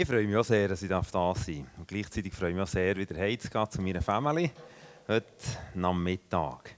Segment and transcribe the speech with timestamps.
[0.00, 1.46] Ich freue mich auch sehr, dass ich da sein darf.
[1.76, 4.50] Und gleichzeitig freue ich mich auch sehr, wieder heimzugehen zu meiner Familie
[5.06, 5.26] heute
[5.74, 6.74] Nachmittag.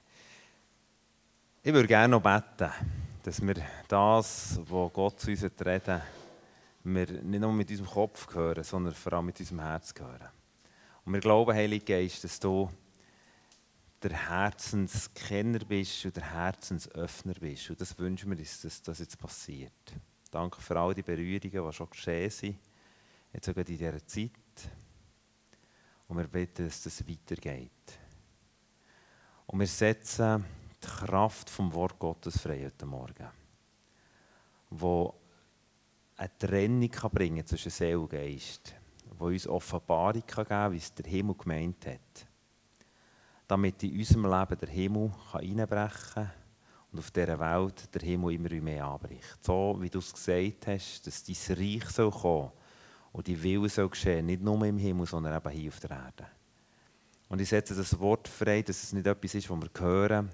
[1.62, 2.72] Ich würde gerne noch beten,
[3.22, 3.54] dass wir
[3.86, 6.02] das, was Gott zu uns reden
[6.82, 10.28] wir nicht nur mit unserem Kopf hören, sondern vor allem mit unserem Herz hören.
[11.04, 12.68] Und wir glauben, Heiliger Geist, dass du
[14.02, 17.70] der Herzenskenner bist und der Herzensöffner bist.
[17.70, 19.92] Und das wünschen wir uns, dass das jetzt passiert.
[20.32, 22.56] Danke für all die Berührungen, die schon geschehen sind
[23.32, 24.30] jetzt sogar in dieser Zeit.
[26.08, 27.70] Und wir beten, dass das weitergeht.
[29.46, 30.44] Und wir setzen
[30.82, 33.28] die Kraft vom Wort Gottes frei heute Morgen,
[34.70, 35.14] wo
[36.16, 38.74] eine Trennung kann bringen zwischen Seele und Geist,
[39.18, 42.26] wo uns Offenbarung kann geben wie es der Himmel gemeint hat,
[43.48, 46.30] damit in unserem Leben der Himmel einbrechen kann
[46.92, 49.38] und auf dieser Welt der Himmel immer mehr anbricht.
[49.42, 52.52] So wie du es gesagt hast, dass dein Reich soll kommen
[53.12, 56.26] und die Wille soll geschehen, nicht nur im Himmel, sondern eben hier auf der Erde.
[57.28, 60.30] Und ich setze das Wort frei, dass es nicht etwas ist, das wir hören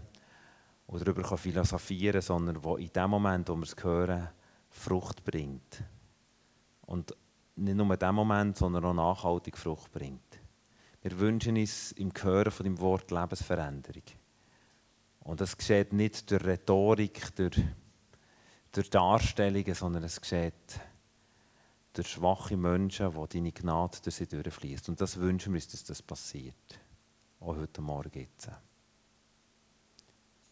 [0.87, 4.29] oder darüber philosophieren kann, sondern wo in dem Moment, wo wir es hören,
[4.71, 5.83] Frucht bringt.
[6.83, 7.15] Und
[7.57, 10.41] nicht nur in dem Moment, sondern auch nachhaltig Frucht bringt.
[11.03, 14.03] Wir wünschen uns im Hören von dem Wort Lebensveränderung.
[15.21, 17.61] Und das geschieht nicht durch Rhetorik, durch,
[18.73, 20.81] durch Darstellungen, sondern es geschieht
[21.99, 24.89] durch schwache Menschen, wo deine Gnade durch sie durchfließt.
[24.89, 26.81] Und das wünschen wir uns, dass das passiert.
[27.41, 28.49] Auch heute Morgen jetzt.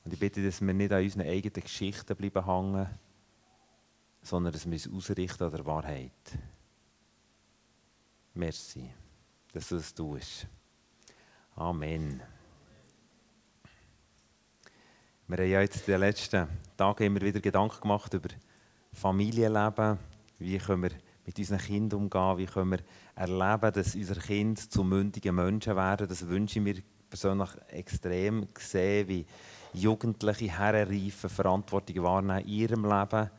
[0.04, 2.88] Und ich bitte, dass wir nicht an unseren eigenen Geschichten bleiben hängen,
[4.22, 6.38] sondern dass wir uns ausrichten an der Wahrheit.
[8.34, 8.90] Merci,
[9.52, 10.48] dass du das tust.
[11.54, 12.20] Amen.
[15.28, 18.30] Wir haben ja jetzt in den letzten Tagen immer wieder Gedanken gemacht über
[18.92, 19.98] Familienleben.
[20.38, 22.78] Wie können wir mit unseren Kindern umgehen, wie können wir
[23.16, 26.06] erleben, dass unsere Kinder zu mündigen Menschen werden.
[26.08, 26.76] Das wünsche ich mir
[27.10, 29.26] persönlich extrem sehen, wie
[29.72, 33.30] Jugendliche herreifen, Verantwortung wahrnehmen in ihrem Leben.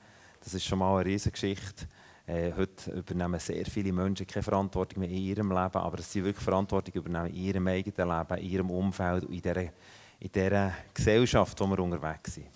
[0.44, 1.88] Das ist schon mal eine Riesengeschichte.
[2.26, 6.44] Äh, heute übernehmen sehr viele Menschen keine Verantwortung mehr in ihrem Leben, aber sie wirklich
[6.44, 11.68] Verantwortung übernehmen in ihrem eigenen Leben, in ihrem Umfeld, in dieser, in dieser Gesellschaft, wo
[11.68, 12.47] wir unterwegs sind.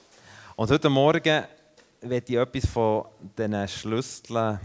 [0.57, 1.45] Und heute Morgen
[2.01, 3.05] werde ich etwas von
[3.37, 4.59] diesen Schlüsseln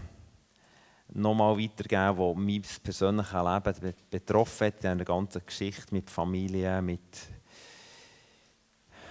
[1.13, 7.01] nochmal weitergeben, wo mein persönliches Leben betroffen hat, in einer ganzen Geschichte mit Familie, mit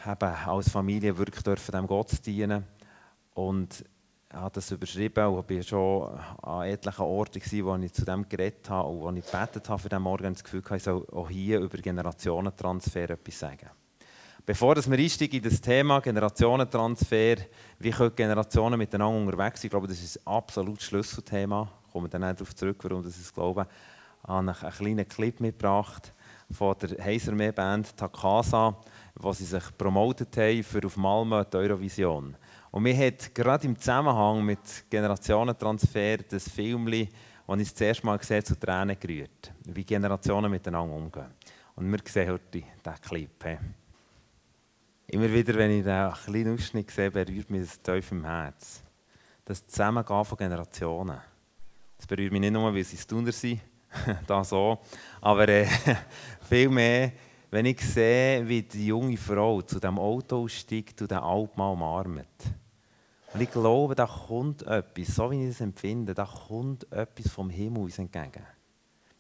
[0.06, 2.64] eben als Familie wirklich dürfen dem Gott dienen.
[3.34, 3.84] Und
[4.28, 8.68] ich habe das überschrieben und war schon an etlichen Orten, wo ich zu dem geredet
[8.68, 11.30] habe und wo ich gebetet habe für diesen Morgen, das Gefühl hatte, ich soll auch
[11.30, 13.70] hier über Generationentransfer etwas sagen.
[14.44, 17.36] Bevor wir einsteigen in das Thema Generationentransfer,
[17.80, 22.20] wie können Generationen miteinander unterwegs sein, ich glaube, das ist ein absolutes Schlüsselthema komme dann
[22.20, 23.66] darauf zurück, warum ich es glaube,
[24.26, 26.12] habe einen kleinen Clip mitgebracht
[26.50, 28.76] von der Heisermeer Band Takasa,
[29.14, 32.36] wo sie sich promotet haben für auf Malmö die Eurovision.
[32.70, 36.94] Und mir hat gerade im Zusammenhang mit Generationentransfer das Film, das
[37.60, 41.32] ich das zuerst mal gesehen zu Tränen gerührt, wie Generationen miteinander umgehen.
[41.76, 43.58] Und wir sehen heute diesen Clip.
[45.06, 48.82] Immer wieder, wenn ich diesen kleinen Ausschnitt sehe, berührt mich das tief im Herz.
[49.46, 51.35] Das Zusammengehen von Generationen.
[51.96, 53.60] Das berührt mich nicht nur, weil sie Tuner sind,
[54.26, 54.78] da so,
[55.20, 55.66] aber äh,
[56.48, 57.12] vielmehr,
[57.50, 62.26] wenn ich sehe, wie die junge Frau zu dem Auto steigt und den Altmann umarmt.
[63.32, 67.50] Und ich glaube, da kommt etwas, so wie ich es empfinde, da kommt etwas vom
[67.50, 68.44] Himmel uns entgegen.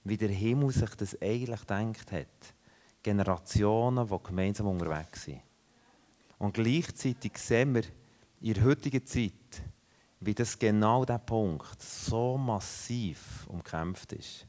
[0.04, 2.54] Wie der Himmel sich das eigentlich gedacht hat.
[3.02, 5.40] Generationen, die gemeinsam unterwegs sind.
[6.38, 7.82] Und gleichzeitig sehen wir
[8.40, 9.62] in der heutigen Zeit,
[10.20, 14.46] wie das genau der Punkt so massiv umkämpft ist.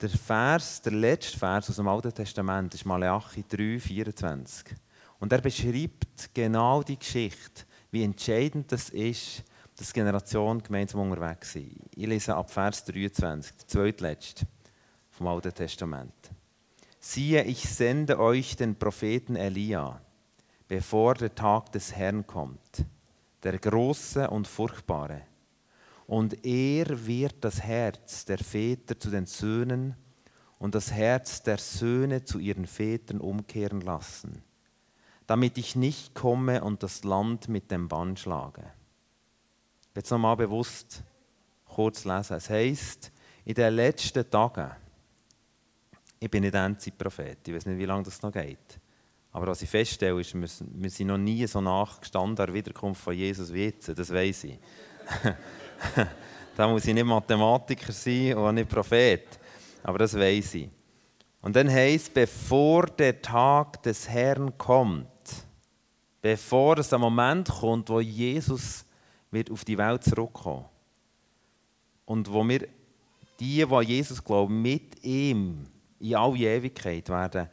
[0.00, 4.74] Der Vers, der letzte Vers aus dem Alten Testament ist Malachi 3, 24.
[5.18, 9.44] Und er beschreibt genau die Geschichte, wie entscheidend das ist,
[9.76, 11.78] dass Generationen gemeinsam unterwegs sind.
[11.94, 14.46] Ich lese ab Vers 23, der zweitletzte
[15.10, 16.14] vom Alten Testament.
[16.98, 20.00] Siehe, ich sende euch den Propheten Elia,
[20.68, 22.84] bevor der Tag des Herrn kommt
[23.42, 25.22] der Große und Furchtbare.
[26.06, 29.94] Und er wird das Herz der Väter zu den Söhnen
[30.58, 34.42] und das Herz der Söhne zu ihren Vätern umkehren lassen,
[35.26, 38.64] damit ich nicht komme und das Land mit dem Bann schlage.
[39.94, 41.02] Jetzt nochmal bewusst
[41.64, 42.36] kurz lesen.
[42.36, 43.12] Es heißt,
[43.44, 44.70] in den letzten Tagen,
[46.18, 48.80] ich bin nicht Endzeit-Prophet, ich weiß nicht, wie lange das noch geht.
[49.32, 53.14] Aber was ich feststelle, ist, wir sind noch nie so nachgestanden an der Wiederkunft von
[53.14, 53.88] Jesus wie jetzt.
[53.88, 54.58] Das weiß ich.
[56.56, 59.26] Da muss ich nicht Mathematiker sein und nicht Prophet.
[59.82, 60.68] Aber das weiß ich.
[61.40, 65.08] Und dann heißt bevor der Tag des Herrn kommt,
[66.20, 68.84] bevor es der Moment kommt, wo Jesus
[69.30, 70.66] wird auf die Welt zurückkommen
[72.04, 72.68] und wo wir
[73.38, 75.66] die, die Jesus glauben, mit ihm
[75.98, 77.48] in alle Ewigkeit werden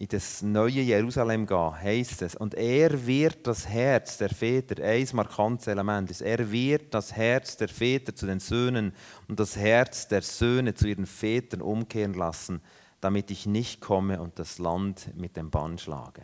[0.00, 2.34] in das neue Jerusalem gehen, heisst es.
[2.34, 7.58] Und er wird das Herz der Väter, ein markantes Element ist, er wird das Herz
[7.58, 8.94] der Väter zu den Söhnen
[9.28, 12.62] und das Herz der Söhne zu ihren Vätern umkehren lassen,
[13.02, 16.22] damit ich nicht komme und das Land mit dem Bann schlage.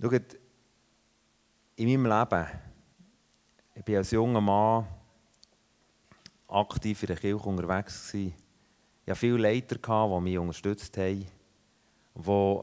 [0.00, 0.38] Schaut,
[1.76, 2.46] in meinem Leben,
[3.74, 4.86] ich war als junger Mann
[6.48, 8.10] aktiv in der Kirche unterwegs.
[8.10, 8.43] Gewesen.
[9.06, 11.26] Hatte viele Leiter, die mich unterstützt haben,
[12.14, 12.60] die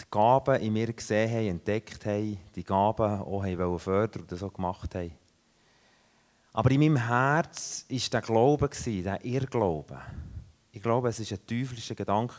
[0.00, 4.52] die Gaben in mir gesehen haben, entdeckt haben, die Gaben auch fördern und das auch
[4.52, 5.12] gemacht haben.
[6.52, 10.00] Aber in meinem Herz war der Glaube, der Irrglaube.
[10.72, 12.34] Ich glaube, es war ein teuflischer Gedanke,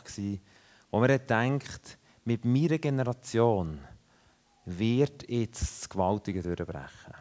[0.90, 3.78] wo man denkt, mit meiner Generation
[4.64, 7.14] wird jetzt das Gewaltige durchbrechen.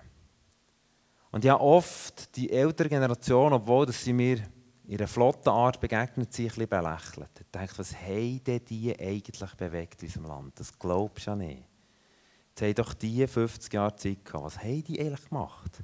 [1.31, 4.39] Und ja, oft die ältere Generation, obwohl sie mir
[4.87, 7.29] in einer flotten Art begegnet, sich ein bisschen belächelt.
[7.39, 10.59] Ich denke, was haben die eigentlich bewegt in unserem Land?
[10.59, 11.63] Das glaubst du ja nicht.
[12.49, 14.45] Jetzt haben doch die 50 Jahre Zeit gehabt.
[14.45, 15.83] Was haben die eigentlich gemacht?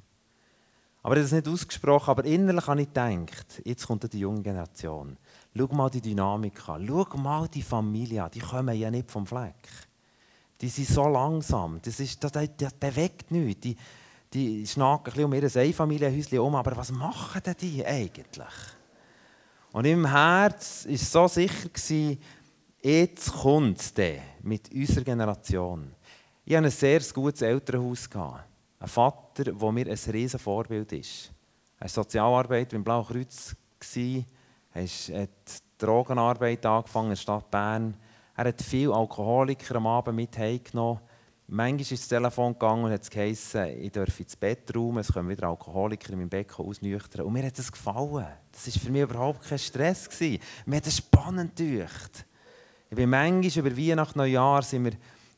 [1.02, 5.16] Aber das nicht ausgesprochen, aber innerlich habe ich gedacht, jetzt kommt die junge Generation.
[5.56, 6.86] Schau mal die Dynamik an.
[6.86, 8.30] Schau mal die Familie an.
[8.30, 9.68] Die kommen ja nicht vom Fleck.
[10.60, 11.80] Die sind so langsam.
[11.82, 13.62] Das, ist, das, das bewegt nichts.
[13.62, 13.76] Die,
[14.32, 18.44] die schnacken ein bisschen um ihr Einfamilienhäuschen um, aber was machen denn die eigentlich?
[19.72, 21.68] Und im Herz war so sicher,
[22.82, 23.94] jetzt kommt es
[24.42, 25.94] mit unserer Generation.
[26.44, 28.08] Ich hatte ein sehr gutes Elternhaus.
[28.14, 31.32] Ein Vater, der mir ein riesen Vorbild ist.
[31.78, 33.56] Er war Sozialarbeiter beim Blauen Kreuz,
[35.08, 37.96] er hat Drogenarbeit angefangen in der Stadt Bern.
[38.36, 41.00] Er hat viele Alkoholiker am Abend mit heimgenommen
[41.48, 45.12] Manchmal ist das Telefon gegangen und hat es geheißen, ich darf ins Bett räumen, es
[45.12, 47.26] kommen wieder Alkoholiker in meinem Bett ausnüchtern.
[47.26, 48.26] Und mir hat das gefallen.
[48.52, 50.08] Das war für mich überhaupt kein Stress.
[50.66, 52.26] Mir hat es spannend gedacht.
[52.90, 54.92] Ich bin manchmal über Weihnachten, Neujahr sind wir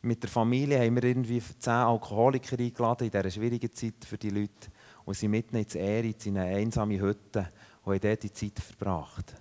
[0.05, 4.31] mit der Familie haben wir irgendwie zehn Alkoholiker eingeladen in dieser schwierigen Zeit für die
[4.31, 4.69] Leute
[5.05, 7.49] und sind mitten ins Eritz in eine einsame Hütte
[7.85, 9.35] und haben dort die Zeit verbracht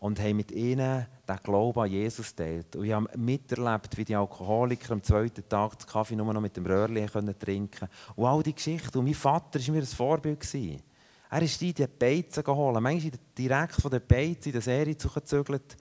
[0.00, 2.76] und haben mit ihnen den Glauben an Jesus teilt.
[2.76, 6.56] Und ich habe miterlebt, wie die Alkoholiker am zweiten Tag den Kaffee nur noch mit
[6.56, 7.88] dem Röhrli trinken konnten.
[8.16, 8.98] Und all die Geschichten.
[8.98, 10.40] Und mein Vater war mir ein Vorbild.
[10.40, 10.82] Gewesen.
[11.30, 12.80] Er ist die, die Beizen geholt.
[12.80, 15.76] Manchmal direkt von den Beizen in der Serie zugezügelt,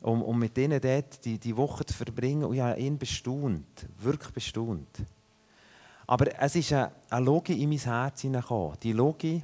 [0.00, 2.44] um, um mit ihnen dort die, die Woche zu verbringen.
[2.44, 3.86] Und ich habe ihn bestaunt.
[3.98, 5.02] Wirklich bestaunt.
[6.06, 8.78] Aber es ist eine, eine Logik in mein Herz hineingekommen.
[8.82, 9.42] Die Logik,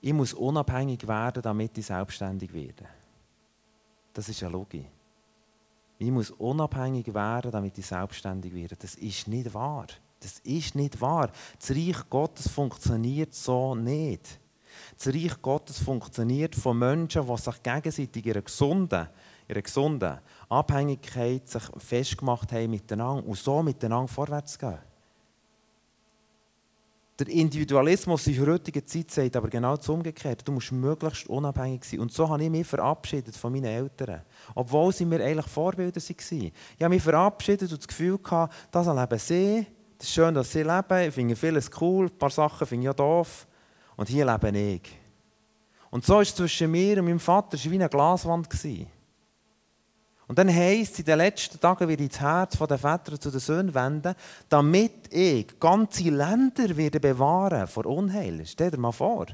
[0.00, 2.86] ich muss unabhängig werden, damit ich selbstständig werde.
[4.12, 4.86] Das ist ja logisch.
[5.98, 8.76] Ich muss unabhängig werden, damit ich selbstständig werde.
[8.76, 9.86] Das ist nicht wahr.
[10.20, 11.30] Das ist nicht wahr.
[11.58, 14.40] Das Reich Gottes funktioniert so nicht.
[14.96, 19.08] Das Reich Gottes funktioniert von Menschen, die sich gegenseitig ihre gesunden,
[19.48, 24.78] ihre gesunden Abhängigkeit sich festgemacht haben miteinander und so miteinander vorwärts gehen.
[27.18, 30.44] Der Individualismus in der heutigen Zeit sagt aber genau das Umgekehrte.
[30.44, 31.98] Du musst möglichst unabhängig sein.
[31.98, 34.22] Und so habe ich mich verabschiedet von meinen Eltern.
[34.54, 36.52] Obwohl sie mir eigentlich Vorbilder waren.
[36.78, 39.66] Ich habe mich verabschiedet und das Gefühl gehabt, das leben sie.
[39.98, 41.08] Es ist schön, dass sie leben.
[41.08, 42.06] Ich finde vieles cool.
[42.06, 43.48] Ein paar Sachen finde ich auch doof.
[43.98, 44.82] Und hier lebe ich.
[45.90, 48.48] Und so war es zwischen mir und meinem Vater wie eine Glaswand.
[50.28, 53.28] Und dann heisst es, in den letzten Tagen werde ich das Herz der Väter zu
[53.28, 54.14] den Söhnen wenden,
[54.48, 58.46] damit ich ganze Länder werde bewahren vor Unheil.
[58.46, 59.26] Stell dir mal vor.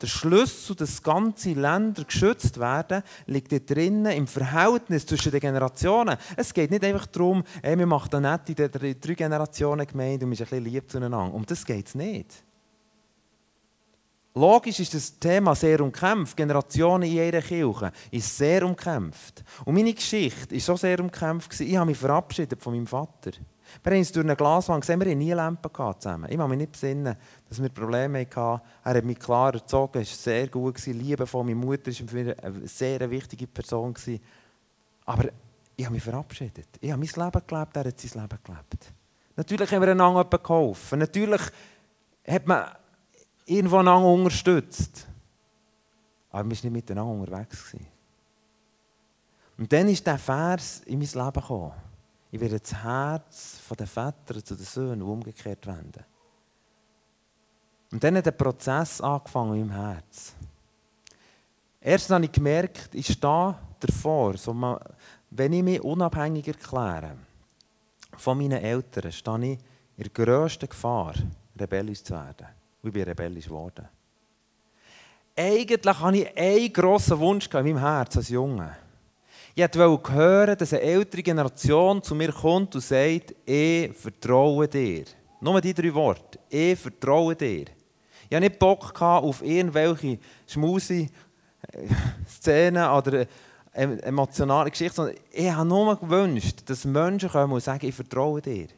[0.00, 6.16] Der Schlüssel, dass ganze Länder geschützt werden, liegt da drinnen im Verhältnis zwischen den Generationen.
[6.36, 10.36] Es geht nicht einfach darum, ey, wir machen in den drei Generationen Gemeinde und wir
[10.36, 11.32] sind ein bisschen lieb zueinander.
[11.32, 12.45] Um das geht es nicht.
[14.36, 16.36] Logisch ist das Thema sehr umkämpft.
[16.36, 19.42] Generationen in jeder Kirche ist sehr umkämpft.
[19.64, 21.58] Und meine Geschichte war so sehr umkämpft.
[21.58, 23.30] Ich habe mich verabschiedet von meinem Vater.
[23.82, 26.30] Wir haben uns durch eine Glaswand gesehen, wir hatten nie Lampen zusammen.
[26.30, 27.16] Ich kann mich nicht besinnen,
[27.48, 28.60] dass wir Probleme hatten.
[28.84, 31.44] Er hat mich klar erzogen, es war sehr gut, liebevoll.
[31.44, 33.94] Meine Mutter war für mich eine sehr wichtige Person.
[35.06, 35.30] Aber
[35.74, 36.68] ich habe mich verabschiedet.
[36.78, 38.92] Ich habe mein Leben gelebt, er hat sein Leben gelebt.
[39.34, 40.98] Natürlich haben wir einander geholfen.
[40.98, 41.40] Natürlich
[42.28, 42.66] hat man
[43.46, 45.06] irgendwo einander unterstützt.
[46.30, 47.74] Aber wir waren nicht miteinander unterwegs.
[49.56, 51.72] Und dann ist der Vers in mein Leben gekommen.
[52.30, 56.04] Ich werde das Herz der Väter zu den Söhnen umgekehrt wenden.
[57.92, 60.34] Und dann hat der Prozess angefangen meinem Herz.
[61.80, 64.78] Erst habe ich gemerkt, ich stehe davor, so mal,
[65.30, 67.16] wenn ich mich unabhängig erkläre
[68.16, 69.58] von meinen Eltern, stehe ich
[69.96, 71.14] in der grössten Gefahr,
[71.58, 72.48] rebellisch zu werden.
[72.86, 73.88] Und ich bin rebellisch geworden.
[75.34, 78.76] Eigentlich hatte ich einen grossen Wunsch in meinem Herz als Junge.
[79.56, 85.04] Ich wollte hören, dass eine ältere Generation zu mir kommt und sagt, ich vertraue dir.
[85.40, 86.38] Nur die drei Worte.
[86.48, 87.64] Ich vertraue dir.
[88.28, 91.10] Ich hatte nicht Bock auf irgendwelche Schmusi
[92.28, 93.26] Szenen oder
[93.72, 98.68] emotionale Geschichten, sondern ich habe nur gewünscht, dass Menschen kommen und sagen, ich vertraue dir.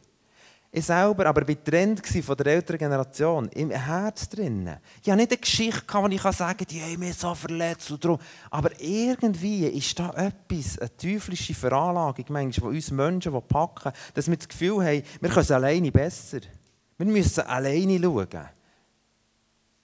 [0.78, 4.76] Ich selber aber war getrennt von der älteren Generation, im Herz drin.
[5.02, 7.90] Ich habe nicht eine Geschichte, die ich sagen kann, die haben mich so verletzt.
[7.90, 8.18] Und darum.
[8.48, 14.28] Aber irgendwie ist da etwas, eine teuflische Veranlagung, manchmal, von uns Menschen, die packen, dass
[14.28, 16.38] wir das Gefühl haben, wir können es alleine besser.
[16.96, 18.48] Wir müssen alleine schauen.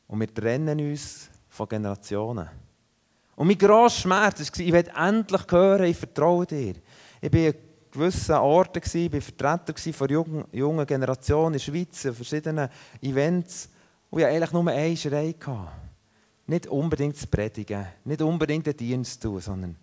[0.06, 2.48] Und wir trennen uns von Generationen.
[3.34, 6.74] Und mein grosser Schmerz war, ich will endlich hören, ich vertraue dir.
[7.20, 7.54] Ich an
[7.94, 12.68] gewissen Orten, ich war Vertreter von jungen, jungen Generation in der Schweiz, an verschiedenen
[13.00, 13.68] Events,
[14.10, 15.68] wo ich eigentlich nur eine Schrei hatte.
[16.46, 19.76] Nicht unbedingt zu predigen, nicht unbedingt den Dienst zu tun, sondern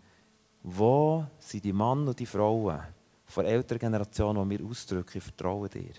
[0.61, 2.81] wo sind die Männer und die Frauen
[3.25, 5.93] von älteren Generationen, die mir ausdrücken, ich vertraue dir.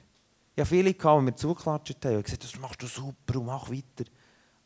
[0.55, 3.71] Ich habe viele, die mir zugeklatscht haben und gesagt, das machst du super und mach
[3.71, 4.09] weiter.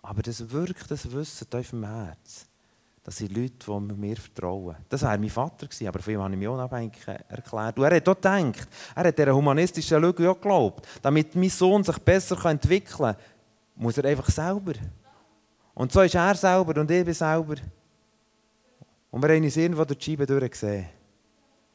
[0.03, 2.47] Aber das wirkt, das Wissen tief im Herz.
[3.07, 4.75] Das sind Leute, die mir vertrauen.
[4.89, 7.79] Das war mein Vater, aber von ihm habe ich mich unabhängig erklärt.
[7.79, 10.89] Und er hat auch gedacht, er hat dieser humanistischen Lüge auch geglaubt.
[11.03, 13.17] Damit mein Sohn sich besser entwickeln kann,
[13.77, 14.73] muss er einfach selber.
[15.73, 17.55] Und so ist er selber und ich bin selber.
[19.13, 20.89] Und wir haben uns irgendwo durch die Scheibe durchgesehen.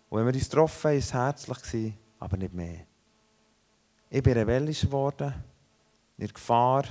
[0.10, 2.80] Und wenn wir uns getroffen haben, war es herzlich, aber nicht mehr.
[4.10, 5.34] Ich bin rebellisch geworden,
[6.18, 6.84] in Gefahr,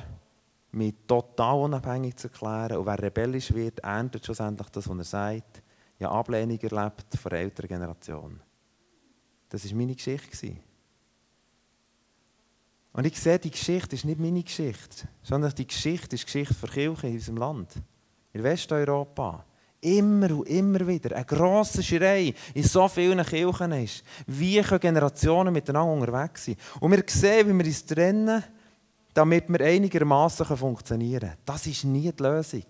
[0.73, 2.79] mich total unabhängig zu erklären.
[2.79, 5.63] Und wer rebellisch wird, erntet schlussendlich das, was er sagt.
[5.99, 8.41] Ja, Ablehnung erlebt von der älteren Generation.
[9.49, 10.57] Das war meine Geschichte.
[12.93, 16.55] Und ich sehe, die Geschichte ist nicht meine Geschichte, sondern die Geschichte ist die Geschichte
[16.61, 17.75] der Kirche in unserem Land.
[18.33, 19.45] In Westeuropa.
[19.83, 24.05] Immer und immer wieder eine grosse Schrei in so vielen Kirchen ist.
[24.27, 26.57] Wie können Generationen miteinander unterwegs sein?
[26.81, 28.45] Und wir sehen, wie wir uns trennen
[29.15, 31.37] damit wir einigermaßen funktionieren können.
[31.45, 32.65] Das ist nie die Lösung.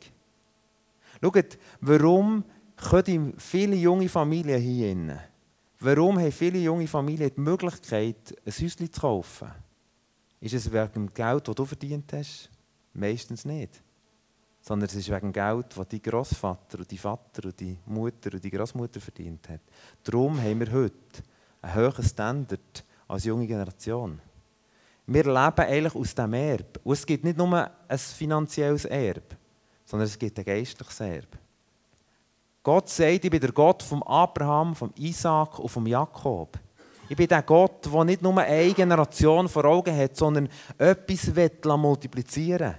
[1.23, 2.45] Schaut, warum
[2.77, 5.19] können viele junge Familien hier innen,
[5.81, 9.51] warum haben viele junge Familien die Möglichkeit, ein Häuschen zu kaufen?
[10.41, 12.51] Ist es wegen dem Geld, das du verdient hast?
[12.95, 13.83] Meistens nicht.
[14.63, 18.33] Sondern es ist wegen dem Geld, das dein Großvater und dein Vater und die Mutter
[18.33, 19.61] und die Großmutter verdient hat.
[20.03, 21.23] Darum haben wir heute
[21.61, 24.21] einen höheren Standard als junge Generation.
[25.13, 26.79] Wir leben eigentlich aus dem Erbe.
[26.85, 29.37] Und es gibt nicht nur ein finanzielles Erbe,
[29.85, 31.37] sondern es gibt ein geistliches Erbe.
[32.63, 36.57] Gott sagt, ich bin der Gott vom Abraham, vom Isaac und vom Jakob.
[37.09, 40.49] Ich bin der Gott, der nicht nur eine Generation vor Augen hat, sondern
[40.79, 41.33] etwas
[41.65, 42.77] multiplizieren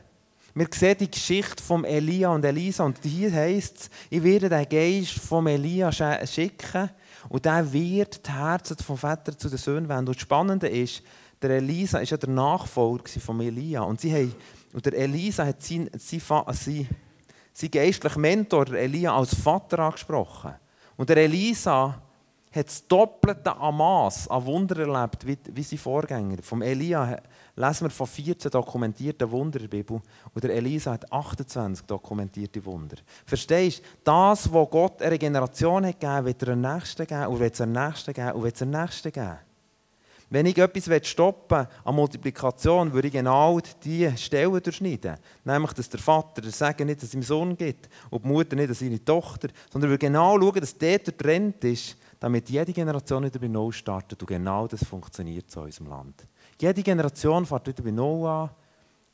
[0.53, 0.67] will.
[0.67, 4.69] Wir sehen die Geschichte von Elia und Elisa und hier heißt es, ich werde den
[4.69, 6.89] Geist von Elia schicken
[7.27, 10.07] und der wird die Herzen vom Vater zu den Söhnen wenden.
[10.07, 11.03] Und das Spannende ist,
[11.41, 13.81] der Elisa ist ja der Nachfolger von Elia.
[13.81, 14.36] Und, sie haben,
[14.74, 16.21] und der Elisa hat seinen, seinen,
[16.53, 16.88] seinen,
[17.53, 20.53] seinen geistlichen Mentor, Elia, als Vater angesprochen.
[20.98, 22.01] Und der Elisa
[22.53, 26.43] hat das Doppelte Maß an Wunder erlebt wie, wie sein Vorgänger.
[26.43, 27.17] Vom Elia
[27.55, 30.01] lesen wir von 14 dokumentierten Wundern in der Bibel
[30.33, 32.98] und der Elisa hat 28 dokumentierte Wunder.
[33.25, 33.83] Verstehst du?
[34.03, 37.57] Das, was Gott einer Generation hat gegeben, wird er der Nächsten geben und wird es
[37.57, 39.50] der Nächsten geben und wird es der Nächsten geben.
[40.31, 45.17] Wenn ich etwas stoppen an Multiplikation, würde ich genau diese Stellen durchschneiden.
[45.43, 48.69] Nämlich, dass der Vater der Segen nicht an seinem Sohn gibt und die Mutter nicht
[48.69, 53.25] an seine Tochter, sondern würde genau schauen, dass der der Trend ist, damit jede Generation
[53.25, 54.21] wieder bei Null startet.
[54.21, 56.25] Und genau das funktioniert in unserem Land.
[56.61, 58.50] Jede Generation fährt wieder bei Null an.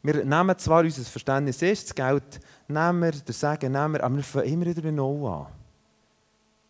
[0.03, 4.17] Wir nehmen zwar unser Verständnis ist, das Geld nehmen wir, der Segen nehmen wir, aber
[4.17, 5.47] wir fangen immer wieder bei Null an.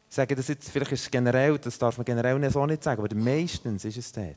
[0.10, 3.04] Ich sage das jetzt, vielleicht ist es generell, das darf man generell so nicht sagen,
[3.04, 4.36] aber meistens ist es dort.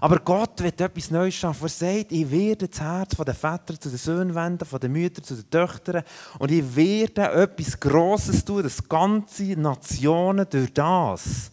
[0.00, 1.64] Aber Gott wird etwas Neues schaffen.
[1.64, 4.92] Er sagt, ich werde das Herz von den Vätern zu den Söhnen wenden, von den
[4.92, 6.02] Müttern zu den Töchtern.
[6.38, 11.50] Und ich werde etwas Grosses tun, dass ganze Nationen durch das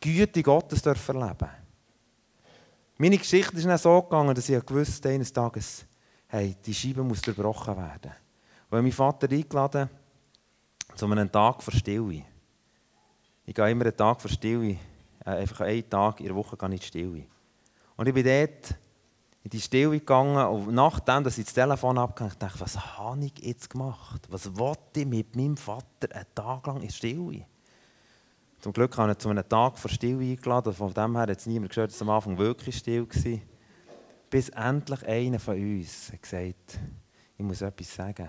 [0.00, 1.48] Güte Gottes dürfen erleben.
[2.98, 5.86] Meine Geschichte ist dann so gegangen, dass ich gewusst eines Tages,
[6.26, 8.12] hey, die Scheibe muss durchbrochen werden.
[8.70, 9.88] Und mein Vater eingeladen
[10.94, 12.24] zu einem Tag vor Stille.
[13.48, 14.76] Ich gehe immer einen Tag für Stille.
[15.24, 17.24] Äh, einfach einen Tag in der Woche gehe ich in die Stille.
[17.96, 18.74] Und ich bin dort
[19.42, 22.98] in die Stille gegangen und nachdem, dass ich das Telefon abgehängt habe, dachte ich, was
[22.98, 24.28] habe ich jetzt gemacht?
[24.28, 27.46] Was wollte ich mit meinem Vater einen Tag lang in Stille?
[28.60, 31.46] Zum Glück habe ich zu einem Tag vor Stille eingeladen, von dem her hat es
[31.46, 33.40] niemand gehört, dass es am Anfang wirklich still war.
[34.28, 36.78] Bis endlich einer von uns hat gesagt,
[37.38, 38.28] ich muss etwas sagen.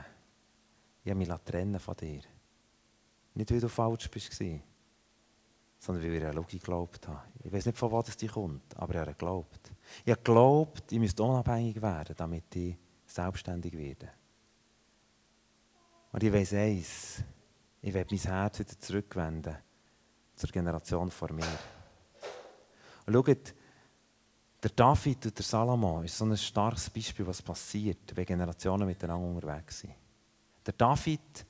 [1.04, 2.22] Ich habe mich trennen von dir.
[3.34, 4.42] Nicht, weil du falsch warst,
[5.80, 7.22] sondern weil ich an Logik geglaubt habe.
[7.44, 9.72] Ich weiß nicht, von wo das kommt, aber ich habe geglaubt.
[10.04, 14.10] Ich habe geglaubt, ich müsste unabhängig werden, damit ich selbstständig werde.
[16.12, 17.24] Und ich weiß eins,
[17.82, 19.56] ich werde mein Herz wieder zurückwenden
[20.36, 21.46] zur Generation vor mir.
[23.06, 23.54] Und schaut,
[24.62, 29.28] der David und der Salomo ist so ein starkes Beispiel, was passiert, wenn Generationen miteinander
[29.28, 29.94] unterwegs sind.
[30.66, 31.46] Der David,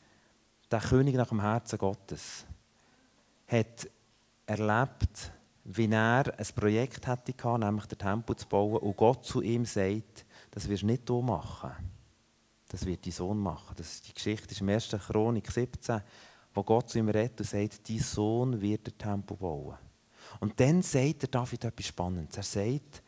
[0.70, 2.46] der König nach dem Herzen Gottes,
[3.48, 3.90] hat
[4.50, 5.32] erlebt,
[5.64, 10.26] wie er ein Projekt hatte, nämlich den Tempel zu bauen, und Gott zu ihm sagt,
[10.52, 11.72] das wirst du nicht du machen.
[12.70, 13.76] Das wird dein Sohn machen.
[13.78, 14.90] Das die Geschichte ist im 1.
[15.08, 16.02] Chronik 17,
[16.54, 19.78] wo Gott zu ihm redet und sagt, dein Sohn wird den Tempel bauen.
[20.40, 22.38] Und dann sagt der David etwas Spannendes.
[22.38, 23.04] Er sagt,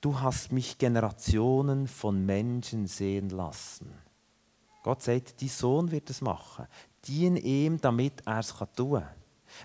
[0.00, 3.92] du hast mich Generationen von Menschen sehen lassen.
[4.82, 6.66] Gott sagt, dein Sohn wird es machen.
[7.06, 9.08] Dien ihm, damit er es tun kann.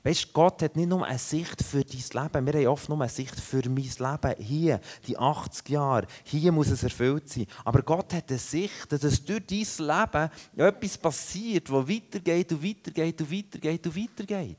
[0.03, 3.10] Weißt Gott hat nicht nur eine Sicht für dein Leben, wir haben oft nur eine
[3.10, 4.36] Sicht für mein Leben.
[4.39, 7.45] Hier, die 80 Jahre, hier muss es erfüllt sein.
[7.63, 13.21] Aber Gott hat eine Sicht, dass durch dein Leben etwas passiert, das weitergeht und weitergeht
[13.21, 14.57] und weitergeht und weitergeht.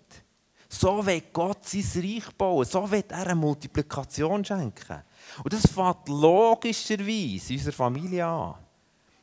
[0.69, 5.03] So will Gott sein Reich bauen, so will er eine Multiplikation schenken.
[5.45, 8.55] Und das fängt logischerweise in unserer Familie an.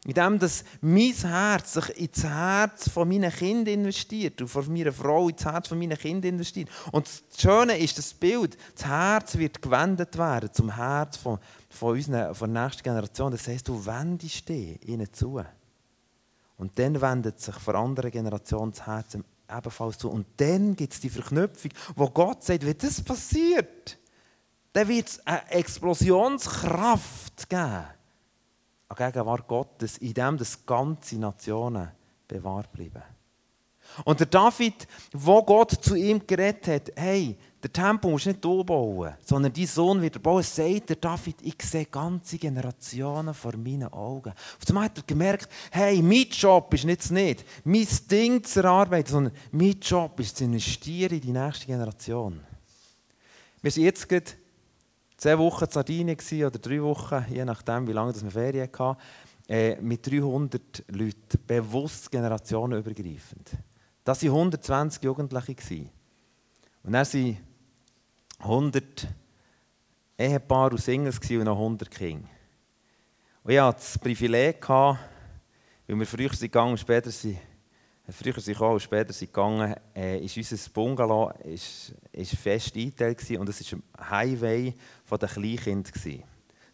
[0.05, 5.27] Indem dass mein Herz sich ins Herz von meinen Kindern investiert und von meiner Frau
[5.27, 6.69] ins Herz von meinen Kindern investiert.
[6.93, 11.37] Und das Schöne ist das Bild, das Herz wird gewendet werden zum Herz von,
[11.69, 13.31] von, unseren, von der nächsten Generation.
[13.31, 15.41] Das heisst, du wendest dich ihnen zu.
[16.55, 19.17] Und dann wendet sich von anderen Generationen das Herz
[19.49, 20.09] ebenfalls zu.
[20.09, 23.97] Und dann gibt es die Verknüpfung, wo Gott sagt, wenn das passiert,
[24.71, 27.98] dann wird es eine Explosionskraft geben
[28.89, 31.89] an Gegenwart Gottes, in dem das ganze Nationen
[32.27, 33.03] bewahrt bleiben.
[34.03, 38.41] Und der David, wo Gott zu ihm geredet hat, hey, der Tempel musst du nicht
[38.41, 43.91] bauen, sondern dein Sohn wird bauen, sagt der David, ich sehe ganze Generationen vor meinen
[43.91, 44.31] Augen.
[44.31, 49.11] Auf einmal hat er gemerkt, hey, mein Job ist nicht nicht, mein Ding zu erarbeiten,
[49.11, 52.39] sondern mein Job ist zu investieren in die nächste Generation.
[53.61, 54.31] Wir sind jetzt gerade
[55.19, 58.99] zwei Wochen in Sardinien oder drei Wochen, je nachdem, wie lange wir Ferien hatten,
[59.47, 63.51] äh, mit 300 Leuten, bewusst generationenübergreifend.
[64.03, 65.85] Das waren 120 Jugendliche.
[66.83, 67.37] Und dann waren
[68.39, 69.07] 100
[70.17, 72.27] Ehepaare und Singles und noch 100 Kinder.
[73.43, 74.97] Und ich hatte das Privileg, weil
[75.87, 77.39] wir früher gegangen und später sind
[78.11, 83.19] Früher sind gekommen und später sind gegangen, äh, ist unser Bungalow ist, ist fest eingeteilt
[83.37, 84.73] und es war ein Highway
[85.09, 85.89] der Kleinkinder.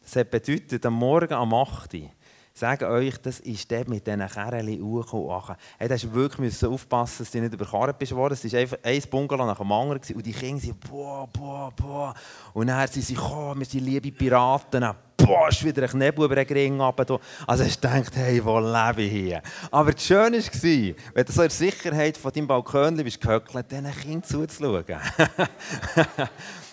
[0.01, 2.09] Das hat bedeutet, am Morgen am 8 Uhr,
[2.53, 5.55] sage euch, das ist der mit diesen Kerlen hochgekommen.
[5.77, 8.11] Hey, da musst wirklich aufpassen, dass du nicht überkarrt bist.
[8.11, 12.13] Es war einfach ein Bungalow nach dem anderen und die Kinder sind boah, boah, boah.
[12.53, 16.35] Und dann sind sie gekommen, wir sind liebe Piraten, boah, ist wieder ein Nebel über
[16.35, 17.19] den Ring runter.
[17.47, 19.41] Also ich dachte, hey, wo lebe ich hier?
[19.71, 23.71] Aber das Schöne war, wenn du so in der Sicherheit von deinem Balkon bist gehöckelt,
[23.71, 24.85] diesen Kindern zuzuschauen.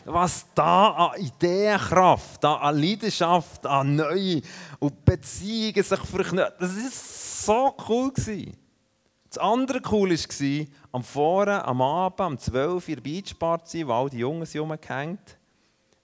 [0.04, 4.42] Was da an Ideenkraft, an Leidenschaft, an neue
[4.80, 6.38] und Beziehungen sich verknüpfen.
[6.58, 8.12] Das war so cool.
[9.28, 13.92] Das andere cool war, am Vorabend, am Abend, um 12 Uhr in der Beachparty, wo
[13.92, 15.38] all die Jungen rumgehängt,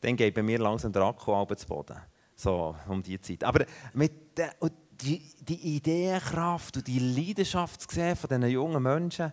[0.01, 1.97] dann geht bei mir langsam der Akku zu Boden.
[2.39, 3.43] So um die Zeit.
[3.43, 4.55] Aber mit der,
[5.01, 9.33] die, die Ideenkraft und die Leidenschaft zu sehen von diesen jungen Menschen,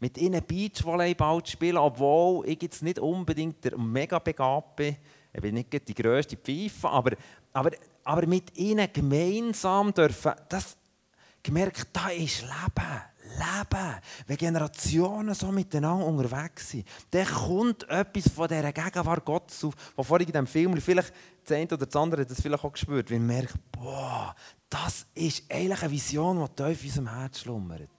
[0.00, 4.96] mit ihnen Beachvolleyball zu spielen, obwohl ich jetzt nicht unbedingt der mega begabt bin.
[5.34, 7.12] Ich bin nicht die grösste Pfeife, aber,
[7.52, 7.70] aber,
[8.04, 10.78] aber mit ihnen gemeinsam dürfen, das
[11.42, 13.02] gemerkt, da ist Leben.
[13.36, 13.94] Leben.
[14.26, 20.02] Wenn Generationen so miteinander unterwegs sind, dann kommt etwas von dieser Gegenwart Gottes auf, wo
[20.02, 21.12] vorhin in diesem Film, vielleicht
[21.44, 24.34] das eine oder das andere das vielleicht auch gespürt, weil man merkt, boah,
[24.68, 27.90] das ist eigentlich eine Vision, die tief in unserem Herz schlummert.